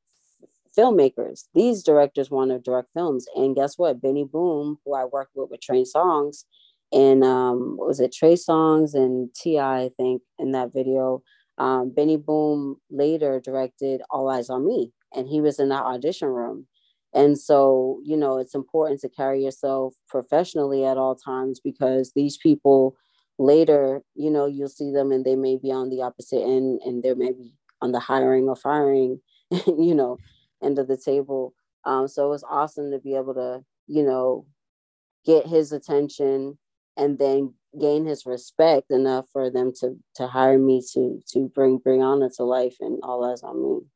filmmakers. 0.76 1.44
These 1.54 1.84
directors 1.84 2.30
want 2.30 2.50
to 2.50 2.58
direct 2.58 2.90
films 2.92 3.26
and 3.36 3.54
guess 3.54 3.78
what? 3.78 4.02
Benny 4.02 4.24
Boom, 4.24 4.78
who 4.84 4.94
I 4.94 5.04
worked 5.04 5.32
with 5.36 5.50
with 5.50 5.60
Trey 5.60 5.84
Songz 5.84 6.44
and 6.92 7.24
um 7.24 7.76
was 7.78 8.00
it 8.00 8.12
Trey 8.12 8.34
Songz 8.34 8.94
and 8.94 9.32
Ti 9.34 9.58
I 9.58 9.90
think 9.96 10.22
in 10.38 10.52
that 10.52 10.72
video 10.72 11.22
um, 11.58 11.90
Benny 11.94 12.16
Boom 12.16 12.76
later 12.90 13.40
directed 13.40 14.02
All 14.10 14.26
Eyez 14.26 14.50
on 14.50 14.66
Me, 14.66 14.92
and 15.14 15.28
he 15.28 15.40
was 15.40 15.58
in 15.58 15.68
that 15.68 15.84
audition 15.84 16.28
room. 16.28 16.66
And 17.14 17.38
so, 17.38 18.00
you 18.04 18.16
know, 18.16 18.38
it's 18.38 18.56
important 18.56 19.00
to 19.00 19.08
carry 19.08 19.44
yourself 19.44 19.94
professionally 20.08 20.84
at 20.84 20.98
all 20.98 21.14
times 21.14 21.60
because 21.62 22.12
these 22.16 22.36
people 22.36 22.96
later, 23.38 24.02
you 24.16 24.30
know, 24.30 24.46
you'll 24.46 24.68
see 24.68 24.90
them 24.90 25.12
and 25.12 25.24
they 25.24 25.36
may 25.36 25.56
be 25.56 25.70
on 25.70 25.90
the 25.90 26.02
opposite 26.02 26.42
end 26.42 26.80
and 26.84 27.04
they 27.04 27.14
may 27.14 27.30
be 27.30 27.54
on 27.80 27.92
the 27.92 28.00
hiring 28.00 28.48
or 28.48 28.56
firing, 28.56 29.20
you 29.50 29.94
know, 29.94 30.18
end 30.62 30.78
of 30.80 30.88
the 30.88 30.96
table. 30.96 31.54
Um, 31.84 32.08
so 32.08 32.26
it 32.26 32.30
was 32.30 32.44
awesome 32.50 32.90
to 32.90 32.98
be 32.98 33.14
able 33.14 33.34
to, 33.34 33.62
you 33.86 34.02
know, 34.02 34.46
get 35.24 35.46
his 35.46 35.70
attention 35.70 36.58
and 36.96 37.18
then 37.18 37.54
gain 37.80 38.04
his 38.04 38.24
respect 38.24 38.90
enough 38.90 39.26
for 39.32 39.50
them 39.50 39.72
to 39.80 39.96
to 40.16 40.26
hire 40.26 40.58
me 40.58 40.82
to 40.92 41.22
to 41.32 41.50
bring 41.54 41.78
Brianna 41.78 42.34
to 42.36 42.44
life 42.44 42.76
and 42.80 43.00
all 43.02 43.22
eyez 43.22 43.42
on 43.42 43.62
me. 43.62 43.86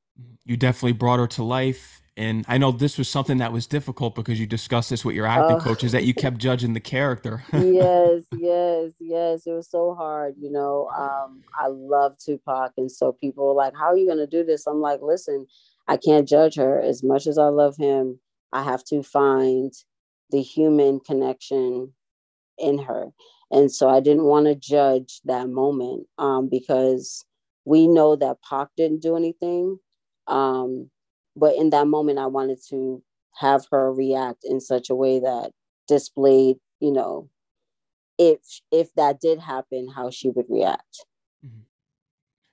You 0.44 0.56
definitely 0.56 0.92
brought 0.92 1.20
her 1.20 1.26
to 1.28 1.44
life. 1.44 2.02
And 2.16 2.44
I 2.48 2.58
know 2.58 2.72
this 2.72 2.98
was 2.98 3.08
something 3.08 3.38
that 3.38 3.52
was 3.52 3.68
difficult 3.68 4.16
because 4.16 4.40
you 4.40 4.46
discussed 4.46 4.90
this 4.90 5.04
with 5.04 5.14
your 5.14 5.26
acting 5.26 5.58
uh, 5.58 5.60
coaches 5.60 5.92
that 5.92 6.02
you 6.02 6.12
kept 6.12 6.38
judging 6.38 6.72
the 6.72 6.80
character. 6.80 7.44
yes, 7.52 8.24
yes, 8.32 8.92
yes. 8.98 9.46
It 9.46 9.52
was 9.52 9.70
so 9.70 9.94
hard. 9.94 10.34
You 10.36 10.50
know, 10.50 10.90
um, 10.98 11.44
I 11.56 11.68
love 11.68 12.16
Tupac. 12.18 12.72
And 12.76 12.90
so 12.90 13.12
people 13.12 13.46
were 13.46 13.52
like, 13.52 13.74
How 13.76 13.86
are 13.86 13.96
you 13.96 14.06
going 14.06 14.18
to 14.18 14.26
do 14.26 14.42
this? 14.42 14.66
I'm 14.66 14.80
like, 14.80 14.98
Listen, 15.00 15.46
I 15.86 15.96
can't 15.96 16.28
judge 16.28 16.56
her 16.56 16.80
as 16.80 17.04
much 17.04 17.28
as 17.28 17.38
I 17.38 17.48
love 17.48 17.76
him. 17.76 18.18
I 18.52 18.64
have 18.64 18.82
to 18.86 19.04
find 19.04 19.72
the 20.30 20.42
human 20.42 20.98
connection 20.98 21.92
in 22.58 22.78
her. 22.78 23.08
And 23.50 23.72
so 23.72 23.88
I 23.88 24.00
didn't 24.00 24.24
want 24.24 24.46
to 24.46 24.54
judge 24.54 25.20
that 25.24 25.48
moment 25.48 26.06
um, 26.18 26.48
because 26.48 27.24
we 27.64 27.86
know 27.86 28.16
that 28.16 28.42
Pac 28.48 28.68
didn't 28.76 29.02
do 29.02 29.16
anything. 29.16 29.78
Um, 30.26 30.90
but 31.36 31.54
in 31.56 31.70
that 31.70 31.86
moment, 31.86 32.18
I 32.18 32.26
wanted 32.26 32.58
to 32.70 33.02
have 33.36 33.66
her 33.70 33.92
react 33.92 34.44
in 34.44 34.60
such 34.60 34.90
a 34.90 34.94
way 34.94 35.20
that 35.20 35.52
displayed, 35.86 36.56
you 36.80 36.92
know, 36.92 37.30
if 38.18 38.38
if 38.72 38.92
that 38.94 39.20
did 39.20 39.38
happen, 39.38 39.88
how 39.94 40.10
she 40.10 40.28
would 40.28 40.46
react. 40.48 41.06
Mm-hmm. 41.44 41.60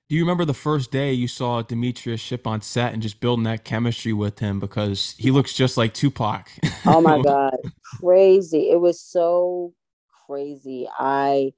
Do 0.08 0.14
you 0.14 0.22
remember 0.22 0.44
the 0.44 0.54
first 0.54 0.92
day 0.92 1.12
you 1.12 1.26
saw 1.26 1.62
Demetrius 1.62 2.20
Shipp 2.20 2.46
on 2.46 2.60
set 2.60 2.92
and 2.92 3.02
just 3.02 3.20
building 3.20 3.44
that 3.44 3.64
chemistry 3.64 4.12
with 4.12 4.38
him 4.38 4.60
because 4.60 5.14
he 5.18 5.30
looks 5.30 5.52
just 5.52 5.76
like 5.76 5.92
Tupac? 5.92 6.48
oh 6.86 7.00
my 7.00 7.20
God, 7.24 7.56
crazy! 8.00 8.70
It 8.70 8.80
was 8.80 9.00
so 9.00 9.74
crazy. 10.26 10.88
I 10.98 11.52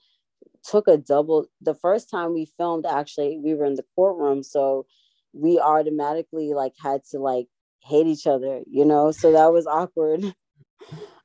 took 0.62 0.88
a 0.88 0.96
double 0.96 1.46
the 1.60 1.74
first 1.74 2.10
time 2.10 2.34
we 2.34 2.46
filmed 2.56 2.84
actually 2.86 3.38
we 3.42 3.54
were 3.54 3.64
in 3.64 3.74
the 3.74 3.84
courtroom 3.94 4.42
so 4.42 4.86
we 5.32 5.58
automatically 5.58 6.52
like 6.52 6.72
had 6.82 7.00
to 7.04 7.18
like 7.18 7.46
hate 7.84 8.06
each 8.06 8.26
other 8.26 8.62
you 8.66 8.84
know? 8.84 9.10
So 9.10 9.32
that 9.32 9.52
was 9.52 9.66
awkward. 9.66 10.22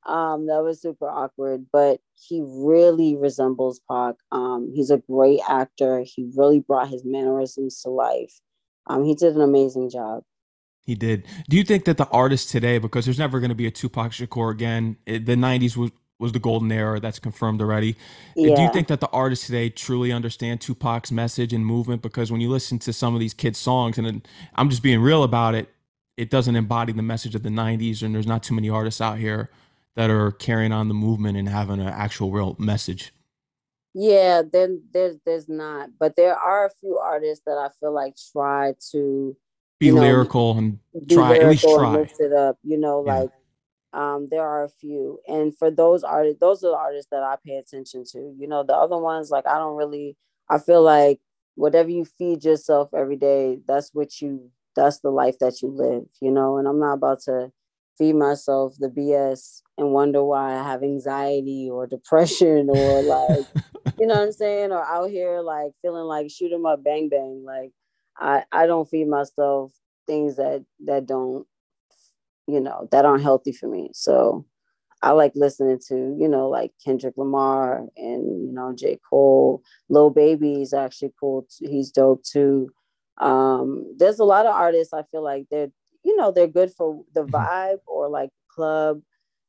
Um 0.05 0.47
that 0.47 0.61
was 0.61 0.81
super 0.81 1.09
awkward 1.09 1.67
but 1.71 2.01
he 2.15 2.43
really 2.45 3.15
resembles 3.15 3.79
Pac. 3.89 4.15
Um 4.33 4.69
he's 4.75 4.89
a 4.91 4.97
great 4.97 5.39
actor. 5.47 6.03
He 6.05 6.29
really 6.35 6.59
brought 6.59 6.89
his 6.89 7.05
mannerisms 7.05 7.81
to 7.83 7.89
life. 7.89 8.41
Um 8.87 9.05
he 9.05 9.15
did 9.15 9.33
an 9.33 9.41
amazing 9.41 9.89
job. 9.89 10.23
He 10.85 10.95
did. 10.95 11.25
Do 11.49 11.55
you 11.55 11.63
think 11.63 11.85
that 11.85 11.95
the 11.95 12.07
artists 12.09 12.51
today, 12.51 12.77
because 12.77 13.05
there's 13.05 13.19
never 13.19 13.39
going 13.39 13.49
to 13.49 13.55
be 13.55 13.67
a 13.67 13.71
Tupac 13.71 14.11
Shakur 14.11 14.51
again, 14.51 14.97
it, 15.05 15.25
the 15.25 15.35
'90s 15.35 15.77
was 15.77 15.91
was 16.19 16.31
the 16.31 16.39
golden 16.39 16.71
era. 16.71 16.99
That's 16.99 17.19
confirmed 17.19 17.61
already. 17.61 17.95
Yeah. 18.35 18.55
Do 18.55 18.61
you 18.61 18.71
think 18.71 18.87
that 18.87 18.99
the 18.99 19.09
artists 19.09 19.45
today 19.45 19.69
truly 19.69 20.11
understand 20.11 20.61
Tupac's 20.61 21.11
message 21.11 21.53
and 21.53 21.65
movement? 21.65 22.01
Because 22.01 22.31
when 22.31 22.41
you 22.41 22.49
listen 22.49 22.79
to 22.79 22.93
some 22.93 23.13
of 23.13 23.19
these 23.19 23.33
kids' 23.33 23.59
songs, 23.59 23.97
and 23.97 24.27
I'm 24.55 24.69
just 24.69 24.83
being 24.83 25.01
real 25.01 25.23
about 25.23 25.55
it, 25.55 25.69
it 26.17 26.29
doesn't 26.29 26.55
embody 26.55 26.93
the 26.93 27.01
message 27.01 27.35
of 27.35 27.43
the 27.43 27.49
90s, 27.49 28.03
and 28.03 28.13
there's 28.13 28.27
not 28.27 28.43
too 28.43 28.53
many 28.53 28.69
artists 28.69 29.01
out 29.01 29.17
here 29.17 29.49
that 29.95 30.09
are 30.09 30.31
carrying 30.31 30.71
on 30.71 30.87
the 30.87 30.93
movement 30.93 31.37
and 31.37 31.49
having 31.49 31.79
an 31.79 31.87
actual 31.87 32.31
real 32.31 32.55
message. 32.59 33.11
Yeah, 33.93 34.41
then 34.51 34.83
there's 34.91 35.17
there's 35.23 35.47
not, 35.47 35.89
but 35.99 36.15
there 36.15 36.35
are 36.35 36.65
a 36.65 36.69
few 36.81 36.97
artists 36.97 37.43
that 37.45 37.57
I 37.57 37.69
feel 37.79 37.93
like 37.93 38.15
try 38.31 38.73
to 38.91 39.37
be 39.79 39.87
you 39.87 39.95
know, 39.95 40.01
lyrical 40.01 40.57
and 40.57 40.79
try 41.09 41.37
at 41.37 41.47
least 41.47 41.63
try 41.63 41.91
lift 41.91 42.19
it 42.19 42.33
up. 42.33 42.57
You 42.63 42.79
know, 42.79 43.03
yeah. 43.05 43.19
like 43.19 43.29
um, 43.93 44.27
there 44.31 44.41
are 44.47 44.63
a 44.63 44.69
few, 44.69 45.19
and 45.27 45.55
for 45.57 45.69
those 45.71 46.03
artists, 46.03 46.39
those 46.39 46.63
are 46.63 46.71
the 46.71 46.77
artists 46.77 47.09
that 47.11 47.23
I 47.23 47.35
pay 47.45 47.57
attention 47.57 48.03
to. 48.11 48.33
You 48.37 48.47
know, 48.47 48.63
the 48.63 48.73
other 48.75 48.97
ones, 48.97 49.29
like 49.31 49.47
I 49.47 49.57
don't 49.57 49.77
really. 49.77 50.17
I 50.49 50.57
feel 50.59 50.81
like 50.83 51.19
whatever 51.55 51.89
you 51.89 52.05
feed 52.05 52.43
yourself 52.43 52.93
every 52.93 53.15
day, 53.17 53.59
that's 53.67 53.91
what 53.93 54.21
you. 54.21 54.49
That's 54.75 54.99
the 54.99 55.11
life 55.11 55.37
that 55.39 55.61
you 55.61 55.69
live. 55.69 56.05
You 56.21 56.31
know, 56.31 56.57
and 56.57 56.67
I'm 56.67 56.79
not 56.79 56.93
about 56.93 57.21
to 57.25 57.51
feed 57.97 58.13
myself 58.15 58.75
the 58.79 58.89
BS 58.89 59.61
and 59.77 59.91
wonder 59.93 60.23
why 60.23 60.53
I 60.55 60.63
have 60.63 60.83
anxiety 60.83 61.69
or 61.71 61.85
depression 61.87 62.69
or 62.69 63.01
like, 63.03 63.45
you 63.99 64.07
know 64.07 64.15
what 64.15 64.23
I'm 64.23 64.31
saying, 64.31 64.71
or 64.71 64.83
out 64.83 65.09
here 65.11 65.41
like 65.41 65.71
feeling 65.81 66.05
like 66.05 66.29
shoot 66.31 66.51
'em 66.53 66.65
up, 66.65 66.83
bang 66.83 67.09
bang. 67.09 67.43
Like, 67.45 67.71
I 68.17 68.43
I 68.51 68.65
don't 68.67 68.89
feed 68.89 69.07
myself 69.07 69.71
things 70.07 70.35
that 70.37 70.65
that 70.85 71.05
don't 71.05 71.45
you 72.47 72.59
know, 72.59 72.87
that 72.91 73.05
aren't 73.05 73.23
healthy 73.23 73.51
for 73.51 73.67
me. 73.67 73.89
So 73.93 74.45
I 75.01 75.11
like 75.11 75.33
listening 75.35 75.79
to, 75.87 76.15
you 76.17 76.27
know, 76.27 76.47
like 76.47 76.71
Kendrick 76.83 77.15
Lamar 77.17 77.85
and, 77.97 78.47
you 78.47 78.53
know, 78.53 78.73
J. 78.73 78.99
Cole. 79.09 79.61
Lil 79.89 80.09
Baby 80.09 80.61
is 80.61 80.73
actually 80.73 81.13
cool. 81.19 81.45
He's 81.59 81.91
dope 81.91 82.23
too. 82.23 82.69
Um, 83.17 83.85
there's 83.97 84.19
a 84.19 84.23
lot 84.23 84.45
of 84.45 84.55
artists 84.55 84.93
I 84.93 85.03
feel 85.11 85.23
like 85.23 85.45
they're, 85.51 85.69
you 86.03 86.15
know, 86.15 86.31
they're 86.31 86.47
good 86.47 86.71
for 86.71 87.03
the 87.13 87.23
mm-hmm. 87.23 87.35
vibe 87.35 87.79
or 87.85 88.09
like 88.09 88.29
club. 88.49 89.01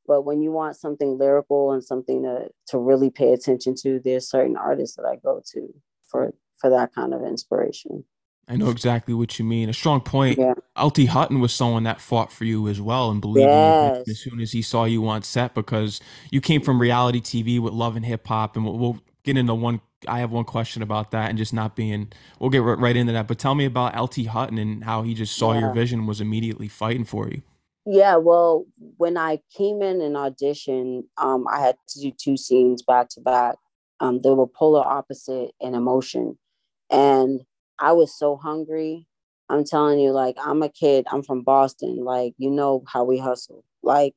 But 0.07 0.23
when 0.23 0.43
you 0.43 0.51
want 0.51 0.77
something 0.77 1.19
lyrical 1.19 1.73
and 1.73 1.83
something 1.83 2.25
to, 2.25 2.49
to 2.69 2.79
really 2.79 3.11
pay 3.11 3.33
attention 3.33 3.75
to, 3.83 4.01
there's 4.01 4.29
certain 4.29 4.57
artists 4.57 4.97
that 4.97 5.07
I 5.07 5.17
go 5.17 5.41
to 5.53 5.75
for 6.07 6.35
for 6.59 6.71
that 6.71 6.95
kind 6.95 7.15
of 7.15 7.23
inspiration. 7.23 8.05
I 8.47 8.57
know 8.57 8.71
exactly 8.71 9.15
what 9.15 9.39
you 9.39 9.45
mean. 9.45 9.69
A 9.69 9.73
strong 9.73 10.01
point. 10.01 10.39
Yeah. 10.39 10.55
LT 10.81 11.07
Hutton 11.07 11.41
was 11.41 11.53
someone 11.53 11.85
that 11.85 12.01
fought 12.01 12.31
for 12.31 12.45
you 12.45 12.69
as 12.69 12.81
well 12.81 13.11
and 13.11 13.21
believed 13.21 13.49
yes. 13.49 13.97
in 13.97 14.05
you 14.07 14.11
as 14.11 14.21
soon 14.21 14.41
as 14.41 14.53
he 14.53 14.63
saw 14.63 14.85
you 14.85 15.07
on 15.09 15.23
set 15.23 15.55
because 15.55 16.01
you 16.31 16.41
came 16.41 16.61
from 16.61 16.81
reality 16.81 17.21
TV 17.21 17.61
with 17.61 17.73
love 17.73 17.97
and 17.97 18.05
hip 18.05 18.27
hop. 18.27 18.57
And 18.57 18.65
we'll, 18.65 18.79
we'll, 18.79 19.01
get 19.25 19.39
into 19.39 19.55
one. 19.55 19.81
I 20.07 20.19
have 20.19 20.33
one 20.33 20.45
question 20.45 20.83
about 20.83 21.11
that 21.13 21.31
and 21.31 21.39
just 21.39 21.55
not 21.55 21.75
being. 21.75 22.13
We'll 22.39 22.51
get 22.51 22.59
right 22.59 22.95
into 22.95 23.15
that. 23.15 23.27
But 23.27 23.39
tell 23.39 23.55
me 23.55 23.65
about 23.65 23.99
LT 23.99 24.27
Hutton 24.27 24.59
and 24.59 24.85
how 24.85 25.03
he 25.03 25.15
just 25.15 25.35
saw 25.35 25.55
yeah. 25.55 25.61
your 25.61 25.73
vision 25.73 26.01
and 26.01 26.09
was 26.09 26.21
immediately 26.21 26.69
fighting 26.69 27.05
for 27.05 27.29
you. 27.29 27.41
Yeah, 27.87 28.17
well, 28.17 28.67
when 28.99 29.17
I 29.17 29.41
came 29.57 29.83
in 29.83 30.01
and 30.03 30.15
auditioned, 30.17 31.05
um, 31.17 31.47
I 31.51 31.61
had 31.61 31.77
to 31.89 32.01
do 32.01 32.11
two 32.11 32.37
scenes 32.37 32.83
back 32.83 33.09
to 33.11 33.21
back, 33.21 33.57
um, 34.01 34.21
they 34.21 34.31
were 34.31 34.47
polar 34.47 34.87
opposite 34.87 35.53
in 35.61 35.75
emotion. 35.75 36.39
And 36.91 37.41
I 37.79 37.93
was 37.93 38.17
so 38.17 38.37
hungry. 38.37 39.07
I'm 39.49 39.65
telling 39.65 40.01
you, 40.01 40.13
like, 40.13 40.37
I'm 40.41 40.63
a 40.63 40.69
kid, 40.69 41.07
I'm 41.11 41.23
from 41.23 41.43
Boston. 41.43 42.05
Like, 42.05 42.35
you 42.39 42.51
know 42.51 42.85
how 42.89 43.05
we 43.05 43.19
hustle. 43.19 43.65
Like, 43.83 44.15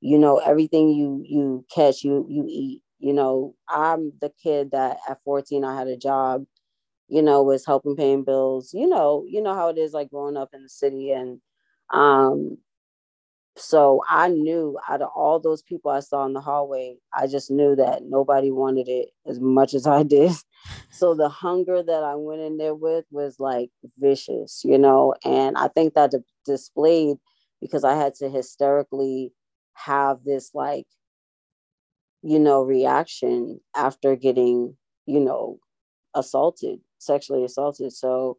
you 0.00 0.18
know, 0.18 0.38
everything 0.38 0.90
you 0.90 1.22
you 1.26 1.64
catch, 1.74 2.04
you 2.04 2.26
you 2.28 2.46
eat. 2.48 2.82
You 3.00 3.12
know, 3.14 3.54
I'm 3.68 4.12
the 4.20 4.32
kid 4.42 4.70
that 4.72 4.98
at 5.08 5.22
14 5.24 5.64
I 5.64 5.76
had 5.76 5.88
a 5.88 5.96
job, 5.96 6.44
you 7.08 7.22
know, 7.22 7.42
was 7.42 7.66
helping 7.66 7.96
paying 7.96 8.24
bills. 8.24 8.72
You 8.74 8.88
know, 8.88 9.24
you 9.28 9.42
know 9.42 9.54
how 9.54 9.68
it 9.70 9.78
is 9.78 9.92
like 9.92 10.10
growing 10.10 10.36
up 10.36 10.50
in 10.54 10.62
the 10.62 10.68
city. 10.68 11.12
And 11.12 11.40
um 11.92 12.58
so 13.60 14.02
I 14.08 14.28
knew 14.28 14.78
out 14.88 15.02
of 15.02 15.10
all 15.14 15.38
those 15.38 15.62
people 15.62 15.90
I 15.90 16.00
saw 16.00 16.24
in 16.24 16.32
the 16.32 16.40
hallway, 16.40 16.96
I 17.12 17.26
just 17.26 17.50
knew 17.50 17.76
that 17.76 18.02
nobody 18.04 18.50
wanted 18.50 18.88
it 18.88 19.10
as 19.26 19.38
much 19.38 19.74
as 19.74 19.86
I 19.86 20.02
did. 20.02 20.32
So 20.92 21.14
the 21.14 21.28
hunger 21.28 21.82
that 21.82 22.02
I 22.02 22.16
went 22.16 22.42
in 22.42 22.58
there 22.58 22.74
with 22.74 23.06
was 23.10 23.36
like 23.38 23.70
vicious, 23.96 24.62
you 24.64 24.76
know, 24.76 25.14
and 25.24 25.56
I 25.56 25.68
think 25.68 25.94
that 25.94 26.10
d- 26.10 26.18
displayed 26.44 27.16
because 27.60 27.84
I 27.84 27.94
had 27.94 28.14
to 28.16 28.28
hysterically 28.28 29.32
have 29.74 30.24
this 30.24 30.50
like, 30.52 30.86
you 32.22 32.38
know, 32.38 32.62
reaction 32.62 33.60
after 33.74 34.16
getting, 34.16 34.76
you 35.06 35.20
know, 35.20 35.58
assaulted, 36.14 36.80
sexually 36.98 37.44
assaulted. 37.44 37.92
So 37.92 38.36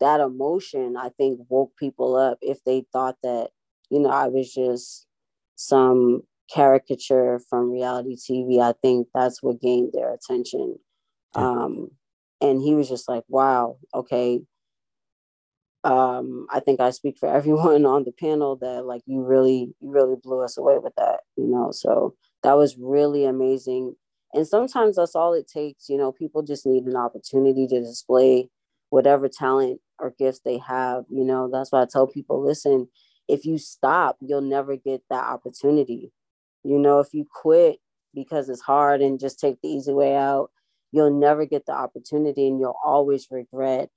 that 0.00 0.20
emotion, 0.20 0.96
I 0.96 1.10
think, 1.10 1.40
woke 1.48 1.76
people 1.78 2.16
up 2.16 2.38
if 2.40 2.64
they 2.64 2.84
thought 2.92 3.16
that 3.22 3.50
you 3.92 4.00
know, 4.00 4.08
I 4.08 4.28
was 4.28 4.52
just 4.52 5.06
some 5.54 6.22
caricature 6.52 7.38
from 7.50 7.70
reality 7.70 8.16
TV. 8.16 8.58
I 8.58 8.72
think 8.80 9.08
that's 9.14 9.42
what 9.42 9.60
gained 9.60 9.92
their 9.92 10.14
attention. 10.14 10.78
Um, 11.34 11.90
and 12.40 12.62
he 12.62 12.74
was 12.74 12.88
just 12.88 13.06
like, 13.06 13.24
wow, 13.28 13.76
okay. 13.94 14.40
Um, 15.84 16.46
I 16.50 16.60
think 16.60 16.80
I 16.80 16.88
speak 16.90 17.18
for 17.18 17.28
everyone 17.34 17.84
on 17.84 18.04
the 18.04 18.12
panel 18.12 18.56
that 18.56 18.86
like 18.86 19.02
you 19.04 19.22
really, 19.24 19.74
you 19.80 19.90
really 19.90 20.16
blew 20.16 20.42
us 20.42 20.56
away 20.56 20.78
with 20.78 20.94
that, 20.96 21.20
you 21.36 21.46
know. 21.46 21.70
So 21.70 22.14
that 22.44 22.56
was 22.56 22.78
really 22.78 23.26
amazing. 23.26 23.94
And 24.32 24.48
sometimes 24.48 24.96
that's 24.96 25.14
all 25.14 25.34
it 25.34 25.48
takes, 25.48 25.90
you 25.90 25.98
know, 25.98 26.12
people 26.12 26.42
just 26.42 26.64
need 26.64 26.84
an 26.84 26.96
opportunity 26.96 27.66
to 27.66 27.80
display 27.80 28.48
whatever 28.88 29.28
talent 29.28 29.80
or 29.98 30.14
gifts 30.18 30.40
they 30.42 30.56
have, 30.66 31.04
you 31.10 31.24
know. 31.24 31.50
That's 31.52 31.70
why 31.70 31.82
I 31.82 31.86
tell 31.90 32.06
people, 32.06 32.42
listen, 32.42 32.88
if 33.28 33.44
you 33.44 33.58
stop, 33.58 34.16
you'll 34.20 34.40
never 34.40 34.76
get 34.76 35.02
that 35.10 35.24
opportunity. 35.24 36.12
You 36.64 36.78
know, 36.78 37.00
if 37.00 37.12
you 37.12 37.26
quit 37.30 37.78
because 38.14 38.48
it's 38.48 38.60
hard 38.60 39.00
and 39.00 39.18
just 39.18 39.40
take 39.40 39.60
the 39.62 39.68
easy 39.68 39.92
way 39.92 40.14
out, 40.14 40.50
you'll 40.92 41.18
never 41.18 41.46
get 41.46 41.66
the 41.66 41.72
opportunity 41.72 42.46
and 42.48 42.60
you'll 42.60 42.78
always 42.84 43.28
regret. 43.30 43.90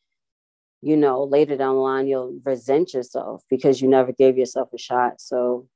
You 0.82 0.98
know, 0.98 1.24
later 1.24 1.58
down 1.58 1.76
the 1.76 1.82
line, 1.82 2.08
you'll 2.08 2.40
resent 2.44 2.94
yourself 2.94 3.44
because 3.50 3.82
you 3.82 3.88
never 3.88 4.12
gave 4.12 4.38
yourself 4.38 4.70
a 4.74 4.78
shot. 4.78 5.20
So 5.20 5.68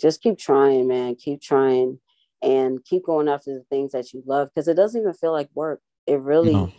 just 0.00 0.22
keep 0.22 0.38
trying, 0.38 0.88
man. 0.88 1.16
Keep 1.16 1.42
trying 1.42 2.00
and 2.42 2.84
keep 2.84 3.04
going 3.04 3.28
after 3.28 3.54
the 3.54 3.64
things 3.70 3.92
that 3.92 4.12
you 4.12 4.22
love 4.26 4.48
because 4.54 4.68
it 4.68 4.74
doesn't 4.74 5.00
even 5.00 5.14
feel 5.14 5.32
like 5.32 5.48
work. 5.54 5.80
It 6.06 6.20
really, 6.20 6.52
no. 6.52 6.72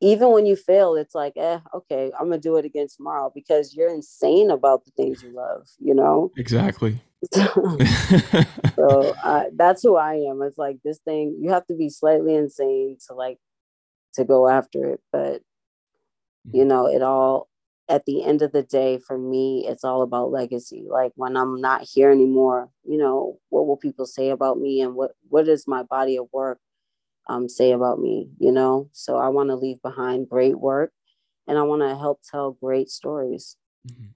even 0.00 0.30
when 0.32 0.46
you 0.46 0.56
fail, 0.56 0.94
it's 0.94 1.14
like, 1.14 1.34
eh, 1.36 1.58
okay, 1.74 2.10
I'm 2.18 2.26
gonna 2.26 2.38
do 2.38 2.56
it 2.56 2.64
again 2.64 2.88
tomorrow 2.94 3.30
because 3.34 3.74
you're 3.74 3.92
insane 3.92 4.50
about 4.50 4.84
the 4.84 4.90
things 4.92 5.22
you 5.22 5.34
love, 5.34 5.68
you 5.78 5.94
know? 5.94 6.32
Exactly. 6.36 7.00
so 7.34 9.14
uh, 9.22 9.44
that's 9.54 9.82
who 9.82 9.96
I 9.96 10.14
am. 10.14 10.40
It's 10.42 10.56
like 10.56 10.78
this 10.82 10.98
thing, 11.00 11.36
you 11.40 11.50
have 11.50 11.66
to 11.66 11.74
be 11.74 11.90
slightly 11.90 12.34
insane 12.34 12.96
to 13.08 13.14
like 13.14 13.38
to 14.14 14.24
go 14.24 14.48
after 14.48 14.94
it. 14.94 15.00
But 15.12 15.42
you 16.52 16.64
know, 16.64 16.86
it 16.86 17.02
all 17.02 17.48
at 17.88 18.06
the 18.06 18.24
end 18.24 18.40
of 18.40 18.52
the 18.52 18.62
day, 18.62 18.98
for 18.98 19.18
me, 19.18 19.66
it's 19.68 19.84
all 19.84 20.02
about 20.02 20.30
legacy. 20.30 20.86
Like 20.88 21.12
when 21.16 21.36
I'm 21.36 21.60
not 21.60 21.82
here 21.82 22.10
anymore, 22.10 22.70
you 22.84 22.96
know, 22.96 23.38
what 23.50 23.66
will 23.66 23.76
people 23.76 24.06
say 24.06 24.30
about 24.30 24.58
me 24.58 24.80
and 24.80 24.94
what 24.94 25.12
what 25.28 25.48
is 25.48 25.66
my 25.66 25.82
body 25.82 26.16
of 26.16 26.28
work 26.32 26.58
um, 27.30 27.48
say 27.48 27.70
about 27.70 28.00
me, 28.00 28.28
you 28.38 28.50
know? 28.50 28.90
So 28.92 29.16
I 29.16 29.28
want 29.28 29.50
to 29.50 29.56
leave 29.56 29.80
behind 29.82 30.28
great 30.28 30.58
work 30.58 30.92
and 31.46 31.56
I 31.56 31.62
want 31.62 31.82
to 31.82 31.90
help 31.90 32.20
tell 32.28 32.52
great 32.52 32.90
stories. 32.90 33.56
Mm-hmm. 33.88 34.06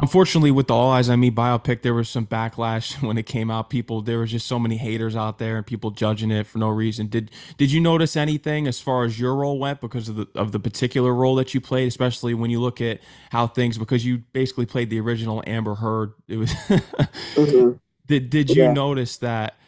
Unfortunately, 0.00 0.52
with 0.52 0.68
the 0.68 0.74
All 0.74 0.92
Eyez 0.92 1.10
on 1.10 1.18
Me 1.18 1.28
biopic, 1.28 1.82
there 1.82 1.94
was 1.94 2.08
some 2.08 2.24
backlash 2.26 3.00
when 3.06 3.18
it 3.18 3.26
came 3.26 3.50
out. 3.50 3.70
People, 3.70 4.00
there 4.00 4.18
was 4.18 4.30
just 4.30 4.46
so 4.46 4.58
many 4.58 4.76
haters 4.76 5.16
out 5.16 5.38
there, 5.38 5.56
and 5.56 5.66
people 5.66 5.90
judging 5.90 6.30
it 6.30 6.46
for 6.46 6.58
no 6.58 6.68
reason. 6.68 7.08
Did 7.08 7.32
Did 7.56 7.72
you 7.72 7.80
notice 7.80 8.16
anything 8.16 8.68
as 8.68 8.80
far 8.80 9.04
as 9.04 9.18
your 9.18 9.34
role 9.34 9.58
went 9.58 9.80
because 9.80 10.08
of 10.08 10.14
the 10.14 10.28
of 10.36 10.52
the 10.52 10.60
particular 10.60 11.12
role 11.12 11.34
that 11.34 11.52
you 11.52 11.60
played, 11.60 11.88
especially 11.88 12.32
when 12.32 12.48
you 12.48 12.60
look 12.60 12.80
at 12.80 13.00
how 13.30 13.48
things 13.48 13.76
because 13.76 14.06
you 14.06 14.18
basically 14.32 14.66
played 14.66 14.88
the 14.88 15.00
original 15.00 15.42
Amber 15.48 15.74
Heard. 15.74 16.12
It 16.28 16.36
was. 16.36 16.50
mm-hmm. 16.68 17.72
Did 18.06 18.30
Did 18.30 18.50
you 18.50 18.64
yeah. 18.64 18.72
notice 18.72 19.16
that? 19.16 19.58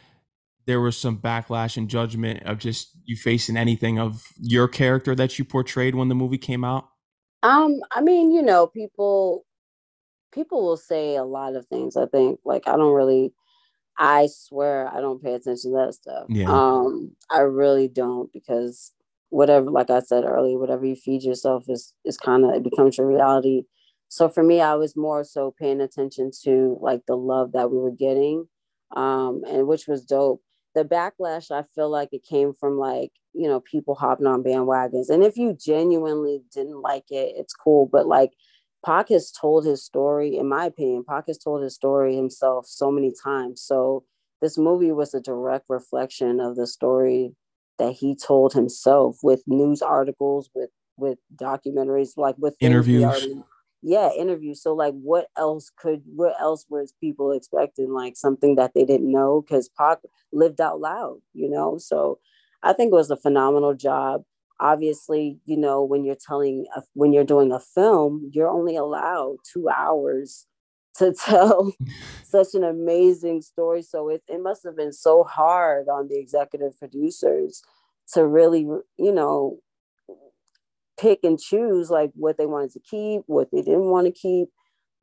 There 0.65 0.81
was 0.81 0.97
some 0.97 1.17
backlash 1.17 1.77
and 1.77 1.89
judgment 1.89 2.43
of 2.43 2.59
just 2.59 2.91
you 3.05 3.15
facing 3.15 3.57
anything 3.57 3.99
of 3.99 4.23
your 4.39 4.67
character 4.67 5.15
that 5.15 5.39
you 5.39 5.45
portrayed 5.45 5.95
when 5.95 6.09
the 6.09 6.15
movie 6.15 6.37
came 6.37 6.63
out? 6.63 6.87
Um, 7.43 7.79
I 7.91 8.01
mean, 8.01 8.31
you 8.31 8.41
know, 8.41 8.67
people 8.67 9.45
people 10.31 10.63
will 10.63 10.77
say 10.77 11.15
a 11.15 11.23
lot 11.23 11.55
of 11.55 11.65
things, 11.67 11.97
I 11.97 12.05
think. 12.05 12.39
Like 12.45 12.67
I 12.67 12.77
don't 12.77 12.93
really 12.93 13.33
I 13.97 14.27
swear 14.31 14.87
I 14.87 15.01
don't 15.01 15.21
pay 15.21 15.33
attention 15.33 15.71
to 15.71 15.85
that 15.85 15.93
stuff. 15.93 16.25
Yeah. 16.29 16.51
Um, 16.51 17.15
I 17.29 17.39
really 17.39 17.87
don't 17.87 18.31
because 18.33 18.93
whatever, 19.29 19.69
like 19.69 19.89
I 19.89 19.99
said 19.99 20.23
earlier, 20.23 20.57
whatever 20.57 20.85
you 20.85 20.95
feed 20.95 21.23
yourself 21.23 21.65
is 21.67 21.93
is 22.05 22.17
kind 22.17 22.45
of 22.45 22.53
it 22.53 22.63
becomes 22.63 22.97
your 22.97 23.07
reality. 23.07 23.63
So 24.09 24.27
for 24.27 24.43
me, 24.43 24.59
I 24.59 24.75
was 24.75 24.97
more 24.97 25.23
so 25.23 25.53
paying 25.57 25.81
attention 25.81 26.31
to 26.43 26.77
like 26.81 27.01
the 27.07 27.15
love 27.15 27.53
that 27.53 27.71
we 27.71 27.77
were 27.77 27.91
getting, 27.91 28.47
um, 28.95 29.43
and 29.47 29.67
which 29.67 29.87
was 29.87 30.03
dope 30.03 30.41
the 30.73 30.85
backlash 30.85 31.51
i 31.51 31.63
feel 31.75 31.89
like 31.89 32.09
it 32.11 32.23
came 32.23 32.53
from 32.53 32.77
like 32.77 33.11
you 33.33 33.47
know 33.47 33.59
people 33.59 33.95
hopping 33.95 34.27
on 34.27 34.43
bandwagons. 34.43 35.09
And 35.09 35.23
if 35.23 35.37
you 35.37 35.53
genuinely 35.53 36.41
didn't 36.53 36.81
like 36.81 37.05
it 37.09 37.33
it's 37.37 37.53
cool. 37.53 37.87
But 37.91 38.07
like 38.07 38.31
Pac 38.85 39.09
has 39.09 39.31
told 39.31 39.65
his 39.65 39.83
story 39.83 40.37
in 40.37 40.49
my 40.49 40.65
opinion 40.65 41.03
Pac 41.07 41.25
has 41.27 41.37
told 41.37 41.63
his 41.63 41.75
story 41.75 42.15
himself 42.15 42.65
so 42.67 42.91
many 42.91 43.13
times. 43.23 43.61
So 43.61 44.03
this 44.41 44.57
movie 44.57 44.91
was 44.91 45.13
a 45.13 45.21
direct 45.21 45.65
reflection 45.69 46.39
of 46.39 46.55
the 46.55 46.67
story 46.67 47.35
that 47.77 47.93
he 47.93 48.15
told 48.15 48.53
himself 48.53 49.17
with 49.23 49.43
news 49.47 49.81
articles 49.81 50.49
with 50.53 50.69
with 50.97 51.19
documentaries 51.35 52.17
like 52.17 52.35
with 52.37 52.55
interviews 52.59 53.27
yeah 53.81 54.09
interview 54.17 54.53
so 54.53 54.73
like 54.73 54.93
what 54.93 55.27
else 55.37 55.71
could 55.75 56.01
what 56.05 56.35
else 56.39 56.65
was 56.69 56.93
people 57.01 57.31
expecting? 57.31 57.91
Like 57.93 58.15
something 58.17 58.55
that 58.55 58.73
they 58.73 58.85
didn't 58.85 59.11
know 59.11 59.41
because 59.41 59.69
Pac 59.69 59.99
lived 60.31 60.61
out 60.61 60.79
loud 60.79 61.19
you 61.33 61.49
know? 61.49 61.77
So 61.77 62.19
i 62.63 62.73
think 62.73 62.91
it 62.91 62.95
was 62.95 63.11
a 63.11 63.17
phenomenal 63.17 63.73
job. 63.73 64.23
Obviously 64.59 65.39
you 65.45 65.57
know 65.57 65.83
when 65.83 66.03
you're 66.05 66.15
telling 66.27 66.65
a, 66.75 66.83
when 66.93 67.13
you're 67.13 67.23
doing 67.23 67.51
a 67.51 67.59
film 67.59 68.29
you're 68.33 68.49
only 68.49 68.75
allowed 68.75 69.37
two 69.51 69.67
hours 69.69 70.45
to 70.95 71.13
tell 71.25 71.73
such 72.23 72.53
an 72.53 72.63
amazing 72.63 73.41
story. 73.41 73.81
So 73.81 74.09
it, 74.09 74.23
it 74.27 74.41
must 74.41 74.63
have 74.63 74.75
been 74.75 74.93
so 74.93 75.23
hard 75.23 75.87
on 75.89 76.07
the 76.07 76.19
executive 76.19 76.77
producers 76.79 77.63
to 78.13 78.25
really 78.27 78.61
you 78.97 79.13
know 79.13 79.59
pick 80.99 81.19
and 81.23 81.39
choose 81.39 81.89
like 81.89 82.11
what 82.13 82.37
they 82.37 82.45
wanted 82.45 82.71
to 82.71 82.79
keep, 82.79 83.23
what 83.27 83.49
they 83.51 83.61
didn't 83.61 83.89
want 83.89 84.07
to 84.07 84.11
keep. 84.11 84.49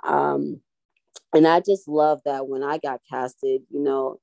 Um, 0.04 0.60
and 1.34 1.46
I 1.46 1.60
just 1.60 1.88
love 1.88 2.20
that 2.24 2.48
when 2.48 2.62
I 2.62 2.78
got 2.78 3.00
casted, 3.10 3.62
you 3.70 3.82
know, 3.82 4.20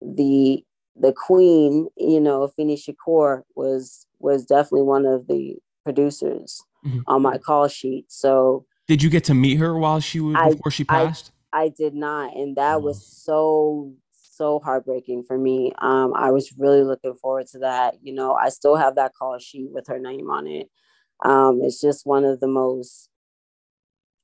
the 0.00 0.64
the 0.96 1.12
queen, 1.12 1.88
you 1.96 2.20
know, 2.20 2.48
Afeni 2.48 2.78
Shakur 2.78 3.42
was 3.54 4.06
was 4.18 4.44
definitely 4.44 4.82
one 4.82 5.06
of 5.06 5.28
the 5.28 5.56
producers 5.84 6.62
mm-hmm. 6.84 7.00
on 7.06 7.22
my 7.22 7.38
call 7.38 7.68
sheet. 7.68 8.06
So 8.08 8.66
did 8.86 9.02
you 9.02 9.10
get 9.10 9.24
to 9.24 9.34
meet 9.34 9.56
her 9.56 9.78
while 9.78 10.00
she 10.00 10.20
was 10.20 10.36
I, 10.36 10.50
before 10.50 10.72
she 10.72 10.84
passed? 10.84 11.32
I, 11.52 11.64
I 11.64 11.68
did 11.68 11.94
not, 11.94 12.36
and 12.36 12.56
that 12.56 12.76
oh. 12.76 12.80
was 12.80 13.06
so 13.06 13.92
so 14.10 14.60
heartbreaking 14.60 15.24
for 15.24 15.36
me. 15.36 15.72
Um, 15.78 16.14
I 16.14 16.30
was 16.30 16.52
really 16.56 16.84
looking 16.84 17.14
forward 17.14 17.48
to 17.48 17.58
that. 17.60 17.96
You 18.02 18.14
know, 18.14 18.34
I 18.34 18.48
still 18.50 18.76
have 18.76 18.94
that 18.94 19.12
call 19.14 19.38
sheet 19.38 19.68
with 19.70 19.86
her 19.88 19.98
name 19.98 20.30
on 20.30 20.46
it. 20.46 20.70
Um, 21.24 21.60
it's 21.62 21.80
just 21.80 22.06
one 22.06 22.24
of 22.24 22.40
the 22.40 22.48
most, 22.48 23.08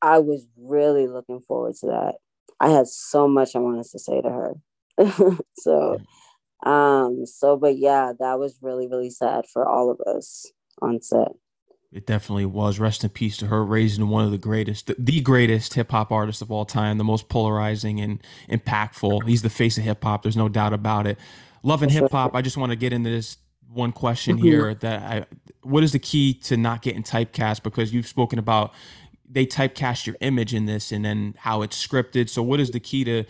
I 0.01 0.19
was 0.19 0.47
really 0.57 1.07
looking 1.07 1.41
forward 1.41 1.75
to 1.81 1.87
that. 1.87 2.15
I 2.61 2.71
had 2.71 2.87
so 2.87 3.27
much 3.29 3.57
I 3.57 3.59
wanted 3.59 3.87
to 3.91 3.99
say 3.99 4.21
to 4.21 4.29
her. 4.31 4.55
so, 5.57 6.01
um, 6.65 7.27
so, 7.27 7.57
but 7.57 7.77
yeah, 7.77 8.13
that 8.19 8.39
was 8.39 8.59
really, 8.63 8.87
really 8.87 9.11
sad 9.11 9.45
for 9.53 9.67
all 9.67 9.91
of 9.91 10.01
us 10.01 10.51
on 10.81 11.03
set. 11.03 11.33
It 11.93 12.07
definitely 12.07 12.47
was. 12.47 12.81
Rest 12.81 13.05
in 13.05 13.11
peace 13.11 13.37
to 13.37 13.47
her, 13.47 13.65
raising 13.65 14.09
one 14.09 14.25
of 14.25 14.33
the 14.33 14.39
greatest, 14.39 14.91
the 14.99 15.21
greatest 15.21 15.75
hip 15.75 15.93
hop 15.93 16.11
artist 16.11 16.43
of 16.43 16.51
all 16.51 16.65
time, 16.65 16.99
the 16.99 17.05
most 17.05 17.29
polarizing 17.29 18.01
and 18.01 18.21
impactful. 18.51 19.25
He's 19.29 19.43
the 19.43 19.51
face 19.51 19.79
of 19.79 19.85
hip 19.85 20.03
hop. 20.03 20.23
There's 20.23 20.37
no 20.37 20.49
doubt 20.49 20.73
about 20.73 21.07
it. 21.07 21.19
Loving 21.63 21.91
hip 21.91 22.11
hop. 22.11 22.35
I 22.35 22.43
just 22.43 22.57
want 22.57 22.71
to 22.71 22.77
get 22.77 22.93
into 22.93 23.11
this 23.11 23.37
one 23.75 23.93
question 23.93 24.37
mm-hmm. 24.37 24.47
here 24.47 24.75
that 24.75 25.03
I 25.03 25.27
what 25.63 25.83
is 25.83 25.93
the 25.93 25.99
key 25.99 26.35
to 26.35 26.57
not 26.57 26.83
getting 26.83 27.03
typecast 27.03 27.63
because 27.63 27.93
you've 27.93 28.07
spoken 28.07 28.39
about 28.39 28.73
they 29.29 29.47
typecast 29.47 30.07
your 30.07 30.17
image 30.21 30.55
in 30.55 30.67
this 30.67 30.93
and 30.93 31.05
then 31.05 31.35
how 31.39 31.63
it's 31.63 31.85
scripted. 31.85 32.29
So 32.29 32.43
what 32.43 32.61
is 32.61 32.71
the 32.71 32.81
key 32.81 33.05
to 33.05 33.25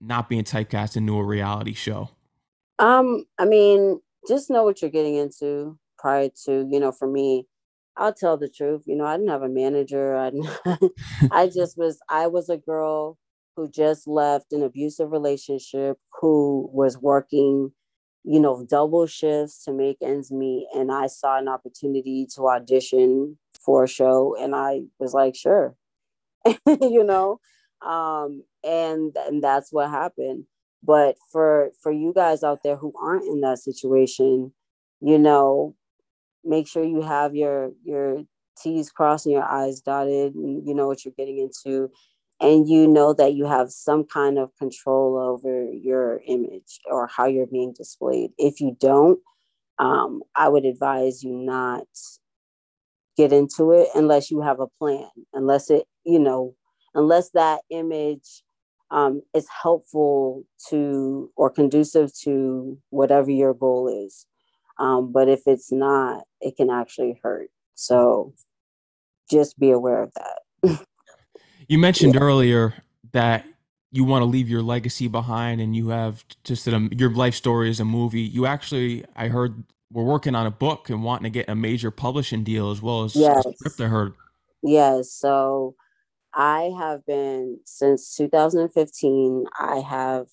not 0.00 0.28
being 0.28 0.44
typecast 0.44 0.96
into 0.96 1.16
a 1.16 1.24
reality 1.24 1.74
show? 1.74 2.10
Um, 2.78 3.24
I 3.38 3.44
mean, 3.44 4.00
just 4.28 4.50
know 4.50 4.62
what 4.62 4.82
you're 4.82 4.90
getting 4.90 5.16
into 5.16 5.78
prior 5.98 6.28
to, 6.44 6.68
you 6.70 6.80
know, 6.80 6.92
for 6.92 7.08
me, 7.08 7.46
I'll 7.96 8.14
tell 8.14 8.36
the 8.36 8.48
truth. 8.48 8.82
You 8.86 8.96
know, 8.96 9.04
I 9.04 9.16
didn't 9.16 9.30
have 9.30 9.42
a 9.42 9.48
manager. 9.48 10.16
I 10.16 10.32
I 11.30 11.46
just 11.48 11.76
was 11.76 11.98
I 12.08 12.26
was 12.26 12.48
a 12.48 12.56
girl 12.56 13.18
who 13.56 13.68
just 13.68 14.08
left 14.08 14.52
an 14.52 14.62
abusive 14.62 15.12
relationship 15.12 15.98
who 16.20 16.70
was 16.72 16.98
working 16.98 17.72
you 18.24 18.40
know 18.40 18.64
double 18.68 19.06
shifts 19.06 19.64
to 19.64 19.72
make 19.72 19.98
ends 20.02 20.30
meet. 20.30 20.68
And 20.74 20.92
I 20.92 21.06
saw 21.06 21.38
an 21.38 21.48
opportunity 21.48 22.26
to 22.34 22.48
audition 22.48 23.38
for 23.60 23.84
a 23.84 23.88
show 23.88 24.36
and 24.40 24.54
I 24.54 24.82
was 24.98 25.14
like 25.14 25.34
sure 25.34 25.74
you 26.66 27.04
know? 27.04 27.40
Um 27.86 28.44
and 28.64 29.16
and 29.16 29.42
that's 29.42 29.72
what 29.72 29.90
happened. 29.90 30.44
But 30.82 31.16
for 31.30 31.70
for 31.82 31.92
you 31.92 32.12
guys 32.14 32.42
out 32.42 32.62
there 32.62 32.76
who 32.76 32.92
aren't 33.00 33.26
in 33.26 33.40
that 33.42 33.58
situation 33.58 34.52
you 35.02 35.18
know 35.18 35.74
make 36.44 36.66
sure 36.66 36.84
you 36.84 37.02
have 37.02 37.34
your 37.34 37.72
your 37.84 38.22
t's 38.58 38.90
crossed 38.90 39.26
and 39.26 39.34
your 39.34 39.44
i's 39.44 39.80
dotted 39.80 40.34
and 40.34 40.66
you 40.66 40.74
know 40.74 40.86
what 40.86 41.04
you're 41.04 41.14
getting 41.16 41.38
into 41.38 41.90
and 42.42 42.68
you 42.68 42.88
know 42.88 43.14
that 43.14 43.34
you 43.34 43.46
have 43.46 43.70
some 43.72 44.04
kind 44.04 44.38
of 44.38 44.56
control 44.58 45.18
over 45.18 45.66
your 45.72 46.22
image 46.28 46.80
or 46.90 47.08
how 47.08 47.26
you're 47.26 47.46
being 47.48 47.74
displayed. 47.76 48.32
If 48.38 48.60
you 48.60 48.76
don't 48.80 49.20
um, 49.80 50.22
i 50.36 50.48
would 50.48 50.64
advise 50.66 51.24
you 51.24 51.32
not 51.34 51.86
get 53.16 53.32
into 53.32 53.72
it 53.72 53.88
unless 53.94 54.30
you 54.30 54.40
have 54.40 54.60
a 54.60 54.66
plan 54.78 55.08
unless 55.34 55.70
it 55.70 55.84
you 56.04 56.18
know 56.18 56.54
unless 56.94 57.30
that 57.30 57.60
image 57.70 58.42
um, 58.90 59.22
is 59.34 59.46
helpful 59.62 60.44
to 60.68 61.30
or 61.36 61.48
conducive 61.48 62.10
to 62.24 62.76
whatever 62.90 63.30
your 63.30 63.54
goal 63.54 63.88
is. 63.88 64.26
Um, 64.78 65.12
but 65.12 65.30
if 65.30 65.40
it's 65.46 65.72
not 65.72 66.24
it 66.42 66.56
can 66.56 66.68
actually 66.68 67.18
hurt. 67.22 67.48
So 67.74 68.34
just 69.30 69.58
be 69.58 69.70
aware 69.70 70.02
of 70.02 70.12
that 70.14 70.86
you 71.68 71.78
mentioned 71.78 72.14
yeah. 72.14 72.20
earlier 72.20 72.74
that 73.12 73.44
you 73.90 74.04
want 74.04 74.22
to 74.22 74.26
leave 74.26 74.48
your 74.48 74.62
legacy 74.62 75.06
behind 75.06 75.60
and 75.60 75.76
you 75.76 75.88
have 75.88 76.24
just 76.44 76.66
a, 76.66 76.88
your 76.92 77.10
life 77.10 77.34
story 77.34 77.68
is 77.70 77.78
a 77.78 77.84
movie 77.84 78.22
you 78.22 78.46
actually 78.46 79.04
i 79.14 79.28
heard 79.28 79.62
we're 79.92 80.04
working 80.04 80.34
on 80.34 80.46
a 80.46 80.50
book 80.50 80.88
and 80.88 81.04
wanting 81.04 81.24
to 81.24 81.30
get 81.30 81.46
a 81.48 81.54
major 81.54 81.90
publishing 81.90 82.42
deal 82.42 82.70
as 82.70 82.80
well 82.80 83.04
as 83.04 83.14
yes. 83.14 83.44
a 83.44 83.52
script 83.52 83.78
i 83.80 83.86
heard 83.86 84.14
yes 84.62 85.12
so 85.12 85.74
i 86.34 86.72
have 86.78 87.04
been 87.06 87.58
since 87.64 88.16
2015 88.16 89.44
i 89.60 89.76
have 89.78 90.28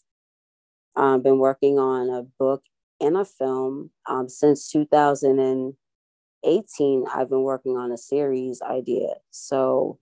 um, 0.96 1.22
been 1.22 1.38
working 1.38 1.78
on 1.78 2.10
a 2.10 2.24
book 2.40 2.64
and 3.02 3.18
a 3.18 3.26
film 3.26 3.92
um, 4.08 4.30
since 4.30 4.72
2018 4.72 7.06
i've 7.14 7.30
been 7.30 7.44
working 7.44 7.78
on 7.78 7.92
a 7.92 7.98
series 7.98 8.62
idea 8.62 9.16
so 9.30 10.00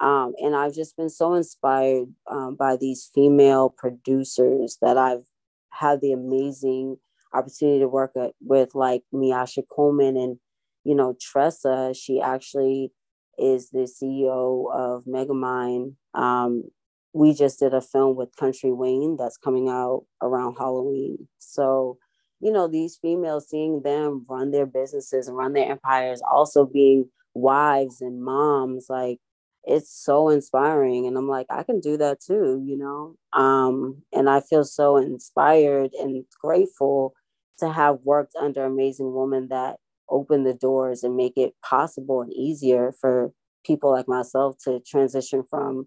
um, 0.00 0.34
and 0.38 0.54
I've 0.54 0.74
just 0.74 0.96
been 0.96 1.10
so 1.10 1.34
inspired 1.34 2.08
um, 2.30 2.54
by 2.56 2.76
these 2.76 3.10
female 3.12 3.68
producers 3.68 4.78
that 4.80 4.96
I've 4.96 5.24
had 5.70 6.00
the 6.00 6.12
amazing 6.12 6.98
opportunity 7.34 7.80
to 7.80 7.88
work 7.88 8.12
with, 8.40 8.74
like 8.74 9.02
Miasha 9.12 9.62
Coleman 9.68 10.16
and, 10.16 10.38
you 10.84 10.94
know, 10.94 11.16
Tressa. 11.20 11.94
She 11.94 12.20
actually 12.20 12.92
is 13.38 13.70
the 13.70 13.90
CEO 13.90 14.72
of 14.72 15.04
Megamind. 15.04 15.94
Um, 16.14 16.64
we 17.12 17.34
just 17.34 17.58
did 17.58 17.74
a 17.74 17.80
film 17.80 18.16
with 18.16 18.36
Country 18.36 18.72
Wayne 18.72 19.16
that's 19.18 19.36
coming 19.36 19.68
out 19.68 20.04
around 20.22 20.56
Halloween. 20.58 21.26
So, 21.38 21.98
you 22.40 22.52
know, 22.52 22.68
these 22.68 22.96
females, 22.96 23.48
seeing 23.48 23.82
them 23.82 24.24
run 24.28 24.52
their 24.52 24.66
businesses 24.66 25.26
and 25.26 25.36
run 25.36 25.54
their 25.54 25.70
empires, 25.70 26.22
also 26.30 26.64
being 26.64 27.08
wives 27.34 28.00
and 28.00 28.22
moms, 28.22 28.86
like 28.88 29.18
it's 29.68 29.92
so 29.92 30.28
inspiring 30.30 31.06
and 31.06 31.16
i'm 31.16 31.28
like 31.28 31.46
i 31.50 31.62
can 31.62 31.78
do 31.80 31.96
that 31.96 32.20
too 32.20 32.62
you 32.64 32.76
know? 32.76 33.16
Um, 33.38 34.02
and 34.12 34.28
i 34.28 34.40
feel 34.40 34.64
so 34.64 34.96
inspired 34.96 35.90
and 35.94 36.24
grateful 36.40 37.14
to 37.58 37.70
have 37.70 37.98
worked 38.04 38.34
under 38.36 38.64
amazing 38.64 39.12
women 39.14 39.48
that 39.48 39.76
open 40.08 40.44
the 40.44 40.54
doors 40.54 41.02
and 41.02 41.16
make 41.16 41.36
it 41.36 41.54
possible 41.62 42.22
and 42.22 42.32
easier 42.32 42.92
for 43.00 43.32
people 43.64 43.90
like 43.90 44.08
myself 44.08 44.56
to 44.64 44.80
transition 44.80 45.44
from 45.48 45.86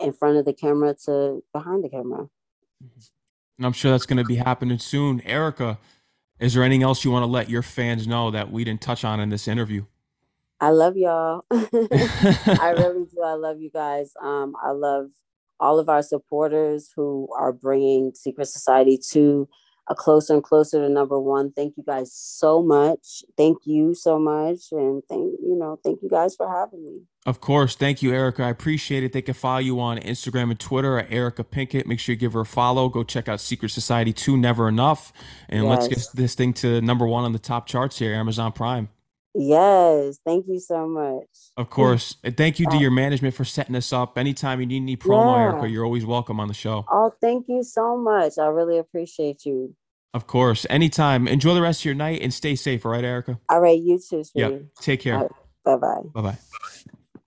in 0.00 0.12
front 0.12 0.36
of 0.36 0.44
the 0.44 0.52
camera 0.52 0.94
to 1.04 1.44
behind 1.52 1.84
the 1.84 1.88
camera. 1.88 2.26
And 3.58 3.66
i'm 3.66 3.72
sure 3.72 3.90
that's 3.90 4.06
going 4.06 4.16
to 4.16 4.24
be 4.24 4.36
happening 4.36 4.78
soon. 4.78 5.20
Erica 5.22 5.78
is 6.40 6.54
there 6.54 6.64
anything 6.64 6.82
else 6.82 7.04
you 7.04 7.12
want 7.12 7.22
to 7.22 7.30
let 7.30 7.48
your 7.48 7.62
fans 7.62 8.08
know 8.08 8.30
that 8.32 8.50
we 8.50 8.64
didn't 8.64 8.80
touch 8.80 9.04
on 9.04 9.20
in 9.20 9.28
this 9.28 9.46
interview 9.46 9.84
I 10.62 10.70
love 10.70 10.96
y'all. 10.96 11.44
I 11.50 12.72
really 12.78 13.06
do. 13.06 13.20
I 13.20 13.34
love 13.34 13.60
you 13.60 13.68
guys. 13.68 14.12
Um, 14.22 14.54
I 14.62 14.70
love 14.70 15.08
all 15.58 15.80
of 15.80 15.88
our 15.88 16.02
supporters 16.02 16.88
who 16.94 17.28
are 17.36 17.52
bringing 17.52 18.14
Secret 18.14 18.46
Society 18.46 18.96
to 19.10 19.48
a 19.88 19.96
closer 19.96 20.34
and 20.34 20.42
closer 20.44 20.80
to 20.80 20.88
number 20.88 21.18
one. 21.18 21.50
Thank 21.50 21.76
you 21.76 21.82
guys 21.84 22.14
so 22.14 22.62
much. 22.62 23.24
Thank 23.36 23.58
you 23.64 23.92
so 23.92 24.20
much. 24.20 24.70
And 24.70 25.02
thank 25.08 25.32
you 25.42 25.56
know, 25.58 25.80
thank 25.82 26.00
you 26.00 26.08
guys 26.08 26.36
for 26.36 26.48
having 26.48 26.84
me. 26.84 27.00
Of 27.26 27.40
course. 27.40 27.74
Thank 27.74 28.00
you, 28.00 28.12
Erica. 28.12 28.44
I 28.44 28.50
appreciate 28.50 29.02
it. 29.02 29.12
They 29.12 29.22
can 29.22 29.34
follow 29.34 29.58
you 29.58 29.80
on 29.80 29.98
Instagram 29.98 30.50
and 30.50 30.60
Twitter 30.60 30.96
at 30.96 31.10
Erica 31.10 31.42
Pinkett. 31.42 31.86
Make 31.86 31.98
sure 31.98 32.12
you 32.12 32.18
give 32.20 32.34
her 32.34 32.42
a 32.42 32.46
follow. 32.46 32.88
Go 32.88 33.02
check 33.02 33.28
out 33.28 33.40
Secret 33.40 33.70
Society 33.70 34.12
2 34.12 34.36
Never 34.36 34.68
Enough. 34.68 35.12
And 35.48 35.64
yes. 35.64 35.70
let's 35.70 35.88
get 35.88 36.16
this 36.16 36.36
thing 36.36 36.52
to 36.54 36.80
number 36.80 37.06
one 37.06 37.24
on 37.24 37.32
the 37.32 37.40
top 37.40 37.66
charts 37.66 37.98
here, 37.98 38.14
Amazon 38.14 38.52
Prime. 38.52 38.90
Yes, 39.34 40.18
thank 40.26 40.46
you 40.48 40.60
so 40.60 40.86
much. 40.86 41.26
Of 41.56 41.70
course. 41.70 42.16
And 42.24 42.36
thank 42.36 42.58
you 42.60 42.66
to 42.66 42.76
your 42.76 42.90
management 42.90 43.34
for 43.34 43.44
setting 43.44 43.74
us 43.76 43.92
up. 43.92 44.18
Anytime 44.18 44.60
you 44.60 44.66
need 44.66 44.82
any 44.82 44.96
promo, 44.96 45.36
yeah. 45.36 45.52
Erica, 45.52 45.68
you're 45.68 45.84
always 45.84 46.06
welcome 46.06 46.38
on 46.40 46.48
the 46.48 46.54
show. 46.54 46.84
Oh, 46.90 47.12
thank 47.20 47.46
you 47.48 47.62
so 47.62 47.96
much. 47.96 48.38
I 48.38 48.46
really 48.46 48.78
appreciate 48.78 49.44
you. 49.46 49.74
Of 50.14 50.26
course. 50.26 50.66
Anytime. 50.68 51.26
Enjoy 51.26 51.54
the 51.54 51.62
rest 51.62 51.80
of 51.80 51.84
your 51.86 51.94
night 51.94 52.20
and 52.22 52.32
stay 52.34 52.54
safe, 52.54 52.84
all 52.84 52.92
right, 52.92 53.04
Erica? 53.04 53.40
All 53.48 53.60
right, 53.60 53.78
you 53.80 53.98
too, 53.98 54.24
sweetie. 54.24 54.34
Yep. 54.34 54.62
Take 54.80 55.00
care. 55.00 55.28
Bye 55.64 55.76
bye. 55.76 56.02
Bye 56.14 56.22
bye. 56.22 56.38